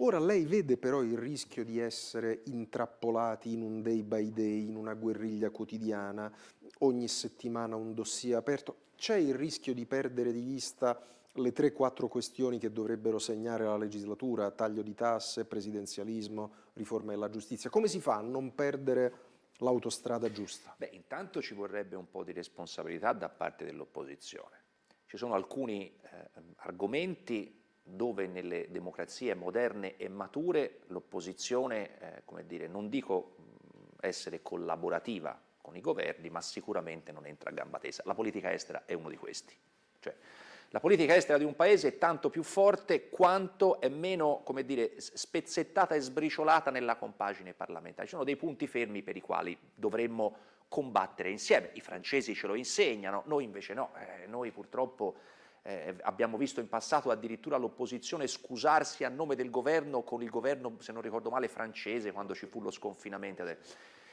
Ora 0.00 0.18
lei 0.20 0.44
vede 0.44 0.76
però 0.76 1.02
il 1.02 1.18
rischio 1.18 1.64
di 1.64 1.78
essere 1.80 2.42
intrappolati 2.44 3.52
in 3.52 3.62
un 3.62 3.82
day 3.82 4.02
by 4.02 4.32
day, 4.32 4.68
in 4.68 4.76
una 4.76 4.94
guerriglia 4.94 5.50
quotidiana, 5.50 6.32
ogni 6.80 7.08
settimana 7.08 7.74
un 7.74 7.94
dossier 7.94 8.36
aperto. 8.36 8.86
C'è 8.96 9.16
il 9.16 9.34
rischio 9.34 9.74
di 9.74 9.86
perdere 9.86 10.32
di 10.32 10.40
vista 10.40 11.00
le 11.32 11.52
3-4 11.52 12.08
questioni 12.08 12.58
che 12.58 12.72
dovrebbero 12.72 13.18
segnare 13.18 13.64
la 13.64 13.76
legislatura, 13.76 14.50
taglio 14.50 14.82
di 14.82 14.94
tasse, 14.94 15.44
presidenzialismo, 15.44 16.52
riforma 16.74 17.10
della 17.10 17.30
giustizia. 17.30 17.70
Come 17.70 17.88
si 17.88 18.00
fa 18.00 18.16
a 18.16 18.22
non 18.22 18.54
perdere 18.54 19.12
l'autostrada 19.58 20.30
giusta? 20.30 20.74
Beh, 20.76 20.90
intanto 20.92 21.40
ci 21.40 21.54
vorrebbe 21.54 21.96
un 21.96 22.10
po' 22.10 22.24
di 22.24 22.32
responsabilità 22.32 23.12
da 23.12 23.28
parte 23.28 23.64
dell'opposizione. 23.64 24.56
Ci 25.06 25.16
sono 25.16 25.34
alcuni 25.34 25.98
eh, 26.02 26.30
argomenti 26.56 27.62
dove 27.82 28.26
nelle 28.26 28.70
democrazie 28.70 29.34
moderne 29.34 29.96
e 29.96 30.08
mature 30.08 30.80
l'opposizione, 30.88 31.98
eh, 31.98 32.22
come 32.24 32.46
dire, 32.46 32.66
non 32.66 32.88
dico 32.88 33.36
essere 34.00 34.42
collaborativa 34.42 35.40
con 35.60 35.76
i 35.76 35.80
governi, 35.80 36.30
ma 36.30 36.40
sicuramente 36.40 37.12
non 37.12 37.26
entra 37.26 37.50
a 37.50 37.52
gamba 37.52 37.78
tesa. 37.78 38.02
La 38.06 38.14
politica 38.14 38.52
estera 38.52 38.84
è 38.84 38.92
uno 38.92 39.08
di 39.08 39.16
questi. 39.16 39.56
Cioè, 40.00 40.14
la 40.70 40.80
politica 40.80 41.16
estera 41.16 41.38
di 41.38 41.44
un 41.44 41.56
paese 41.56 41.88
è 41.88 41.98
tanto 41.98 42.28
più 42.28 42.42
forte 42.42 43.08
quanto 43.08 43.80
è 43.80 43.88
meno, 43.88 44.42
come 44.44 44.66
dire, 44.66 45.00
spezzettata 45.00 45.94
e 45.94 46.00
sbriciolata 46.00 46.70
nella 46.70 46.96
compagine 46.96 47.54
parlamentare. 47.54 48.06
Ci 48.06 48.12
sono 48.12 48.24
dei 48.24 48.36
punti 48.36 48.66
fermi 48.66 49.02
per 49.02 49.16
i 49.16 49.22
quali 49.22 49.56
dovremmo 49.74 50.36
combattere 50.68 51.30
insieme. 51.30 51.70
I 51.72 51.80
francesi 51.80 52.34
ce 52.34 52.46
lo 52.46 52.54
insegnano, 52.54 53.22
noi 53.26 53.44
invece 53.44 53.72
no. 53.72 53.92
Eh, 53.96 54.26
noi 54.26 54.50
purtroppo 54.50 55.14
eh, 55.62 55.96
abbiamo 56.02 56.36
visto 56.36 56.60
in 56.60 56.68
passato 56.68 57.10
addirittura 57.10 57.56
l'opposizione 57.56 58.26
scusarsi 58.26 59.04
a 59.04 59.08
nome 59.08 59.36
del 59.36 59.50
governo 59.50 60.02
con 60.02 60.22
il 60.22 60.28
governo, 60.28 60.76
se 60.80 60.92
non 60.92 61.00
ricordo 61.00 61.30
male, 61.30 61.48
francese 61.48 62.12
quando 62.12 62.34
ci 62.34 62.44
fu 62.44 62.60
lo 62.60 62.70
sconfinamento. 62.70 63.42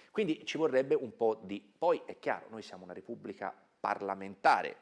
Quindi 0.10 0.46
ci 0.46 0.58
vorrebbe 0.58 0.96
un 0.96 1.18
po' 1.18 1.38
di... 1.44 1.62
Poi 1.78 2.02
è 2.06 2.18
chiaro, 2.18 2.48
noi 2.50 2.62
siamo 2.62 2.86
una 2.86 2.94
repubblica 2.94 3.54
parlamentare, 3.78 4.78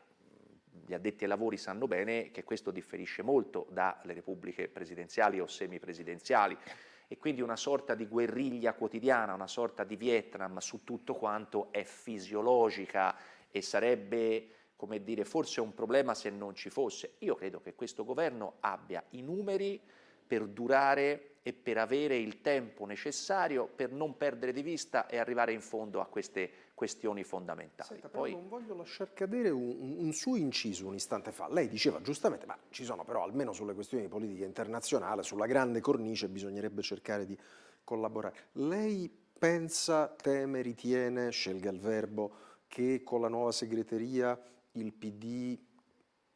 gli 0.85 0.93
addetti 0.93 1.23
ai 1.23 1.29
lavori 1.29 1.57
sanno 1.57 1.87
bene 1.87 2.31
che 2.31 2.43
questo 2.43 2.71
differisce 2.71 3.21
molto 3.21 3.67
dalle 3.69 4.13
repubbliche 4.13 4.67
presidenziali 4.67 5.39
o 5.39 5.47
semipresidenziali 5.47 6.57
e 7.07 7.17
quindi 7.17 7.41
una 7.41 7.55
sorta 7.55 7.95
di 7.95 8.07
guerriglia 8.07 8.73
quotidiana, 8.73 9.33
una 9.33 9.47
sorta 9.47 9.83
di 9.83 9.95
Vietnam 9.95 10.57
su 10.57 10.83
tutto 10.83 11.13
quanto 11.13 11.71
è 11.71 11.83
fisiologica 11.83 13.15
e 13.51 13.61
sarebbe, 13.61 14.47
come 14.75 15.03
dire, 15.03 15.23
forse 15.23 15.61
un 15.61 15.73
problema 15.73 16.15
se 16.15 16.31
non 16.31 16.55
ci 16.55 16.69
fosse. 16.69 17.15
Io 17.19 17.35
credo 17.35 17.61
che 17.61 17.75
questo 17.75 18.03
governo 18.03 18.55
abbia 18.61 19.03
i 19.11 19.21
numeri 19.21 19.79
per 20.25 20.47
durare 20.47 21.35
e 21.43 21.53
per 21.53 21.77
avere 21.77 22.15
il 22.15 22.41
tempo 22.41 22.85
necessario 22.85 23.67
per 23.67 23.91
non 23.91 24.17
perdere 24.17 24.53
di 24.53 24.63
vista 24.63 25.07
e 25.07 25.17
arrivare 25.17 25.51
in 25.51 25.61
fondo 25.61 25.99
a 25.99 26.07
queste 26.07 26.62
questioni 26.73 27.23
fondamentali. 27.23 27.87
Senta, 27.87 28.09
Poi... 28.09 28.31
non 28.31 28.47
voglio 28.47 28.75
lasciar 28.75 29.13
cadere 29.13 29.49
un, 29.49 29.95
un, 29.99 30.11
suo 30.13 30.35
inciso 30.35 30.87
un 30.87 30.95
istante 30.95 31.31
fa. 31.31 31.47
Lei 31.49 31.67
diceva 31.67 32.01
giustamente, 32.01 32.45
ma 32.45 32.57
ci 32.69 32.83
sono 32.83 33.03
però 33.03 33.23
almeno 33.23 33.53
sulle 33.53 33.73
questioni 33.73 34.03
di 34.03 34.09
politica 34.09 34.45
internazionale, 34.45 35.23
sulla 35.23 35.45
grande 35.45 35.79
cornice 35.81 36.27
bisognerebbe 36.27 36.81
cercare 36.81 37.25
di 37.25 37.37
collaborare. 37.83 38.49
Lei 38.53 39.09
pensa, 39.37 40.07
teme, 40.07 40.61
ritiene, 40.61 41.29
scelga 41.29 41.69
il 41.69 41.79
verbo, 41.79 42.31
che 42.67 43.03
con 43.03 43.21
la 43.21 43.27
nuova 43.27 43.51
segreteria 43.51 44.39
il 44.73 44.93
PD 44.93 45.57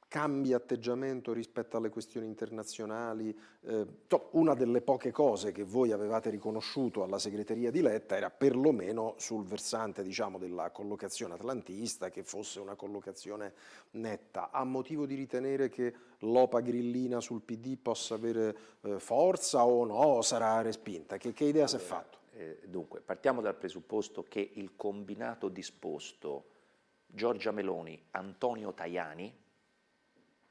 cambia 0.07 0.57
atteggiamento 0.57 1.33
rispetto 1.33 1.77
alle 1.77 1.89
questioni 1.89 2.27
internazionali. 2.27 3.37
Eh, 3.61 3.85
una 4.31 4.53
delle 4.53 4.81
poche 4.81 5.11
cose 5.11 5.51
che 5.51 5.63
voi 5.63 5.91
avevate 5.91 6.29
riconosciuto 6.29 7.03
alla 7.03 7.19
segreteria 7.19 7.71
di 7.71 7.81
Letta 7.81 8.15
era 8.15 8.29
perlomeno 8.29 9.15
sul 9.17 9.43
versante 9.43 10.03
diciamo, 10.03 10.37
della 10.37 10.71
collocazione 10.71 11.33
atlantista, 11.33 12.09
che 12.09 12.23
fosse 12.23 12.59
una 12.59 12.75
collocazione 12.75 13.53
netta. 13.91 14.49
Ha 14.51 14.63
motivo 14.63 15.05
di 15.05 15.15
ritenere 15.15 15.69
che 15.69 15.93
l'OPA 16.19 16.61
grillina 16.61 17.19
sul 17.19 17.41
PD 17.41 17.77
possa 17.77 18.15
avere 18.15 18.57
eh, 18.81 18.99
forza 18.99 19.65
o 19.65 19.85
no, 19.85 20.21
sarà 20.21 20.61
respinta? 20.61 21.17
Che, 21.17 21.33
che 21.33 21.43
idea 21.43 21.65
allora, 21.65 21.77
si 21.79 21.83
è 21.83 21.87
fatto? 21.87 22.17
Eh, 22.33 22.59
dunque, 22.67 23.01
partiamo 23.01 23.41
dal 23.41 23.55
presupposto 23.55 24.23
che 24.23 24.51
il 24.53 24.75
combinato 24.75 25.49
disposto 25.49 26.45
Giorgia 27.07 27.51
Meloni, 27.51 27.99
Antonio 28.11 28.73
Tajani, 28.73 29.45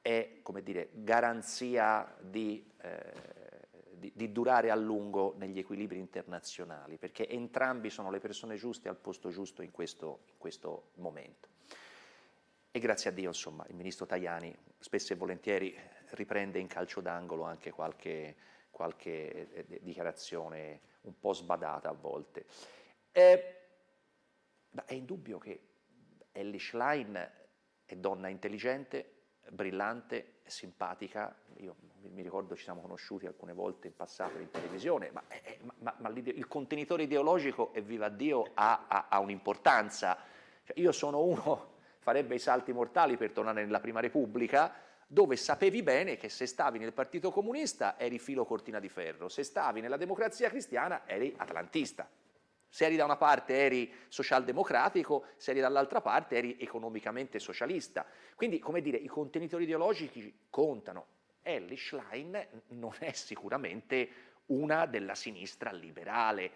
è 0.07 0.39
come 0.41 0.63
dire, 0.63 0.91
garanzia 0.93 2.17
di, 2.21 2.65
eh, 2.81 3.13
di, 3.91 4.13
di, 4.15 4.31
durare 4.31 4.71
a 4.71 4.77
lungo 4.77 5.35
negli 5.37 5.59
equilibri 5.59 5.99
internazionali, 5.99 6.97
perché 6.97 7.29
entrambi 7.29 7.91
sono 7.91 8.13
le 8.13 8.21
persone 8.21 8.55
giuste 8.55 8.89
al 8.89 8.95
posto 8.95 9.31
giusto 9.31 9.63
in 9.63 9.73
questo, 9.73 10.21
in 10.29 10.39
questo 10.39 10.91
momento. 10.99 11.49
E 12.71 12.79
grazie 12.79 13.11
a 13.11 13.13
Dio, 13.13 13.27
insomma, 13.27 13.67
il 13.69 13.75
ministro 13.75 14.07
Tajani 14.07 14.57
spesso 14.79 15.13
e 15.13 15.17
volentieri 15.17 15.77
riprende 16.11 16.61
in 16.61 16.69
calcio 16.69 17.01
d'angolo 17.01 17.43
anche 17.43 17.73
qualche, 17.73 18.37
qualche 18.71 19.51
eh, 19.55 19.81
dichiarazione 19.83 20.83
un 21.01 21.19
po' 21.19 21.33
sbadata 21.33 21.89
a 21.89 21.95
volte. 21.95 22.47
Eh, 23.11 23.55
è 24.85 24.95
indubbio 24.95 25.39
che 25.39 25.61
Ellie 26.31 26.61
Schlein 26.61 27.31
è 27.85 27.97
donna 27.97 28.29
intelligente, 28.29 29.16
brillante, 29.51 30.35
simpatica, 30.45 31.35
io 31.59 31.75
mi 32.13 32.23
ricordo 32.23 32.55
ci 32.55 32.65
siamo 32.65 32.81
conosciuti 32.81 33.27
alcune 33.27 33.53
volte 33.53 33.89
in 33.89 33.97
passato 33.97 34.39
in 34.39 34.51
televisione, 34.51 35.11
ma, 35.11 35.23
eh, 35.29 35.59
ma, 35.79 35.95
ma 35.99 36.09
il 36.11 36.47
contenitore 36.47 37.05
ideologico, 37.05 37.73
e 37.73 37.81
viva 37.81 38.09
Dio, 38.09 38.51
ha, 38.55 38.87
ha, 38.87 39.07
ha 39.09 39.19
un'importanza. 39.19 40.17
Cioè, 40.65 40.79
io 40.79 40.93
sono 40.93 41.23
uno, 41.23 41.75
farebbe 41.99 42.35
i 42.35 42.39
salti 42.39 42.73
mortali 42.73 43.17
per 43.17 43.33
tornare 43.33 43.65
nella 43.65 43.81
Prima 43.81 44.01
Repubblica, 44.01 44.73
dove 45.07 45.37
sapevi 45.37 45.83
bene 45.83 46.17
che 46.17 46.29
se 46.29 46.47
stavi 46.47 46.79
nel 46.79 46.93
Partito 46.93 47.31
Comunista 47.31 47.99
eri 47.99 48.19
filo 48.19 48.45
cortina 48.45 48.81
di 48.81 48.89
ferro, 48.89 49.29
se 49.29 49.45
stavi 49.45 49.81
nella 49.81 49.97
Democrazia 49.97 50.49
Cristiana 50.49 51.03
eri 51.07 51.33
atlantista. 51.37 52.09
Se 52.77 52.85
eri 52.85 52.97
da 52.97 53.07
una 53.07 53.17
parte 53.17 53.55
eri 53.55 53.91
socialdemocratico, 54.09 55.29
se 55.39 55.53
eri 55.53 55.61
dall'altra 55.61 56.03
parte 56.03 56.37
eri 56.37 56.59
economicamente 56.61 57.39
socialista. 57.39 58.05
Quindi, 58.35 58.59
come 58.59 58.83
dire, 58.83 58.99
i 58.99 59.07
contenitori 59.07 59.65
ideologici 59.65 60.41
contano. 60.51 61.07
Ellie 61.41 61.79
Schlein 61.79 62.47
non 62.73 62.93
è 62.99 63.13
sicuramente 63.13 64.11
una 64.49 64.85
della 64.85 65.15
sinistra 65.15 65.73
liberale, 65.73 66.51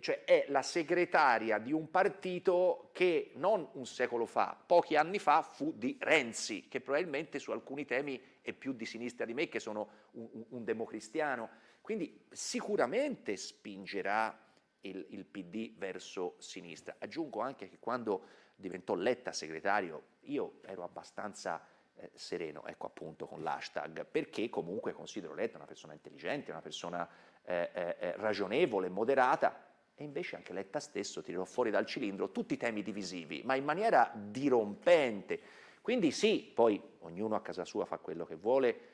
cioè 0.00 0.24
è 0.24 0.46
la 0.48 0.62
segretaria 0.62 1.58
di 1.58 1.70
un 1.70 1.88
partito 1.88 2.90
che 2.92 3.30
non 3.36 3.68
un 3.74 3.86
secolo 3.86 4.26
fa, 4.26 4.60
pochi 4.66 4.96
anni 4.96 5.20
fa 5.20 5.40
fu 5.40 5.72
di 5.76 5.96
Renzi, 6.00 6.66
che 6.66 6.80
probabilmente 6.80 7.38
su 7.38 7.52
alcuni 7.52 7.84
temi 7.84 8.20
è 8.42 8.52
più 8.54 8.72
di 8.72 8.86
sinistra 8.86 9.24
di 9.24 9.34
me, 9.34 9.48
che 9.48 9.60
sono 9.60 9.88
un, 10.14 10.46
un, 10.48 10.64
democristiano. 10.64 11.48
Quindi 11.80 12.26
sicuramente 12.28 13.36
spingerà 13.36 14.48
il, 14.82 15.06
il 15.10 15.24
PD 15.24 15.76
verso 15.76 16.34
sinistra. 16.38 16.96
Aggiungo 16.98 17.40
anche 17.40 17.68
che 17.68 17.78
quando 17.78 18.22
diventò 18.56 18.94
Letta 18.94 19.32
segretario 19.32 20.18
io 20.22 20.60
ero 20.62 20.84
abbastanza 20.84 21.64
eh, 21.96 22.10
sereno, 22.14 22.64
ecco 22.66 22.86
appunto 22.86 23.26
con 23.26 23.42
l'hashtag, 23.42 24.06
perché 24.06 24.48
comunque 24.48 24.92
considero 24.92 25.34
Letta 25.34 25.56
una 25.56 25.66
persona 25.66 25.92
intelligente, 25.92 26.50
una 26.50 26.62
persona 26.62 27.08
eh, 27.42 27.70
eh, 27.72 27.96
eh, 27.98 28.16
ragionevole, 28.16 28.88
moderata, 28.88 29.68
e 29.94 30.04
invece 30.04 30.36
anche 30.36 30.52
Letta 30.52 30.80
stesso 30.80 31.20
tirò 31.22 31.44
fuori 31.44 31.70
dal 31.70 31.84
cilindro 31.84 32.30
tutti 32.30 32.54
i 32.54 32.56
temi 32.56 32.82
divisivi, 32.82 33.42
ma 33.44 33.54
in 33.54 33.64
maniera 33.64 34.10
dirompente. 34.14 35.40
Quindi 35.82 36.10
sì, 36.10 36.50
poi 36.54 36.80
ognuno 37.00 37.34
a 37.34 37.42
casa 37.42 37.64
sua 37.64 37.84
fa 37.84 37.98
quello 37.98 38.24
che 38.24 38.34
vuole, 38.34 38.89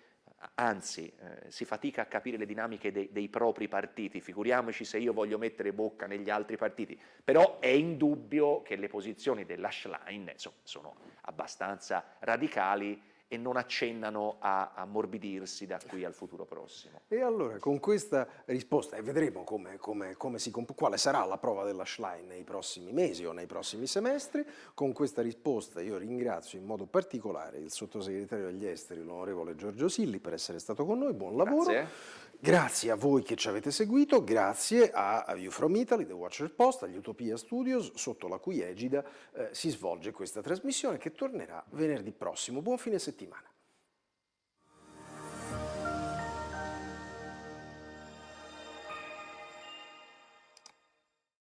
anzi 0.55 1.12
eh, 1.18 1.51
si 1.51 1.64
fatica 1.64 2.03
a 2.03 2.07
capire 2.07 2.37
le 2.37 2.46
dinamiche 2.46 2.92
dei, 2.92 3.09
dei, 3.11 3.29
propri 3.29 3.68
partiti, 3.68 4.20
figuriamoci 4.20 4.85
se 4.85 4.99
io 4.99 5.12
voglio 5.12 5.38
mettere 5.38 5.72
bocca 5.72 6.07
negli 6.07 6.31
altri 6.31 6.57
partiti, 6.57 6.99
però 7.25 7.59
è 7.59 7.68
indubbio 7.68 8.62
che 8.62 8.77
le 8.77 8.88
posizioni 8.88 9.44
dell'Ashline 9.44 10.35
sono 10.62 10.94
abbastanza 11.22 12.16
radicali 12.20 13.01
e 13.28 13.36
non 13.36 13.56
accennano 13.56 14.36
a 14.38 14.72
ammorbidirsi 14.74 15.66
da 15.66 15.80
qui 15.86 16.04
al 16.04 16.14
futuro 16.14 16.44
prossimo. 16.44 17.00
E 17.08 17.20
allora 17.20 17.58
con 17.58 17.80
questa 17.80 18.26
risposta, 18.46 18.96
e 18.96 19.02
vedremo 19.02 19.42
come, 19.42 19.76
come, 19.78 20.16
come 20.16 20.38
si, 20.38 20.50
quale 20.50 20.96
sarà 20.96 21.24
la 21.24 21.38
prova 21.38 21.64
della 21.64 21.84
Schlein 21.84 22.26
nei 22.26 22.44
prossimi 22.44 22.92
mesi 22.92 23.24
o 23.24 23.32
nei 23.32 23.46
prossimi 23.46 23.86
semestri, 23.86 24.44
con 24.74 24.92
questa 24.92 25.22
risposta 25.22 25.80
io 25.80 25.96
ringrazio 25.96 26.58
in 26.58 26.64
modo 26.64 26.86
particolare 26.86 27.58
il 27.58 27.72
sottosegretario 27.72 28.48
agli 28.48 28.66
esteri, 28.66 29.02
l'onorevole 29.02 29.56
Giorgio 29.56 29.88
Silli, 29.88 30.18
per 30.18 30.34
essere 30.34 30.58
stato 30.58 30.84
con 30.84 30.98
noi, 30.98 31.12
buon 31.12 31.36
lavoro. 31.36 31.70
Grazie. 31.70 32.24
Grazie 32.38 32.90
a 32.90 32.96
voi 32.96 33.22
che 33.22 33.35
ci 33.35 33.49
avete 33.49 33.70
seguito, 33.70 34.22
grazie 34.22 34.90
a 34.92 35.25
View 35.35 35.51
from 35.51 35.75
Italy, 35.75 36.07
The 36.07 36.12
Watcher 36.12 36.53
Post, 36.55 36.83
agli 36.83 36.96
Utopia 36.96 37.37
Studios, 37.37 37.94
sotto 37.94 38.29
la 38.29 38.38
cui 38.38 38.61
egida 38.61 39.03
eh, 39.33 39.49
si 39.53 39.70
svolge 39.70 40.12
questa 40.12 40.42
trasmissione 40.42 40.99
che 40.99 41.12
tornerà 41.12 41.64
venerdì 41.70 42.12
prossimo. 42.12 42.61
Buon 42.61 42.79
fine 42.79 42.99
settimana. 42.99 43.55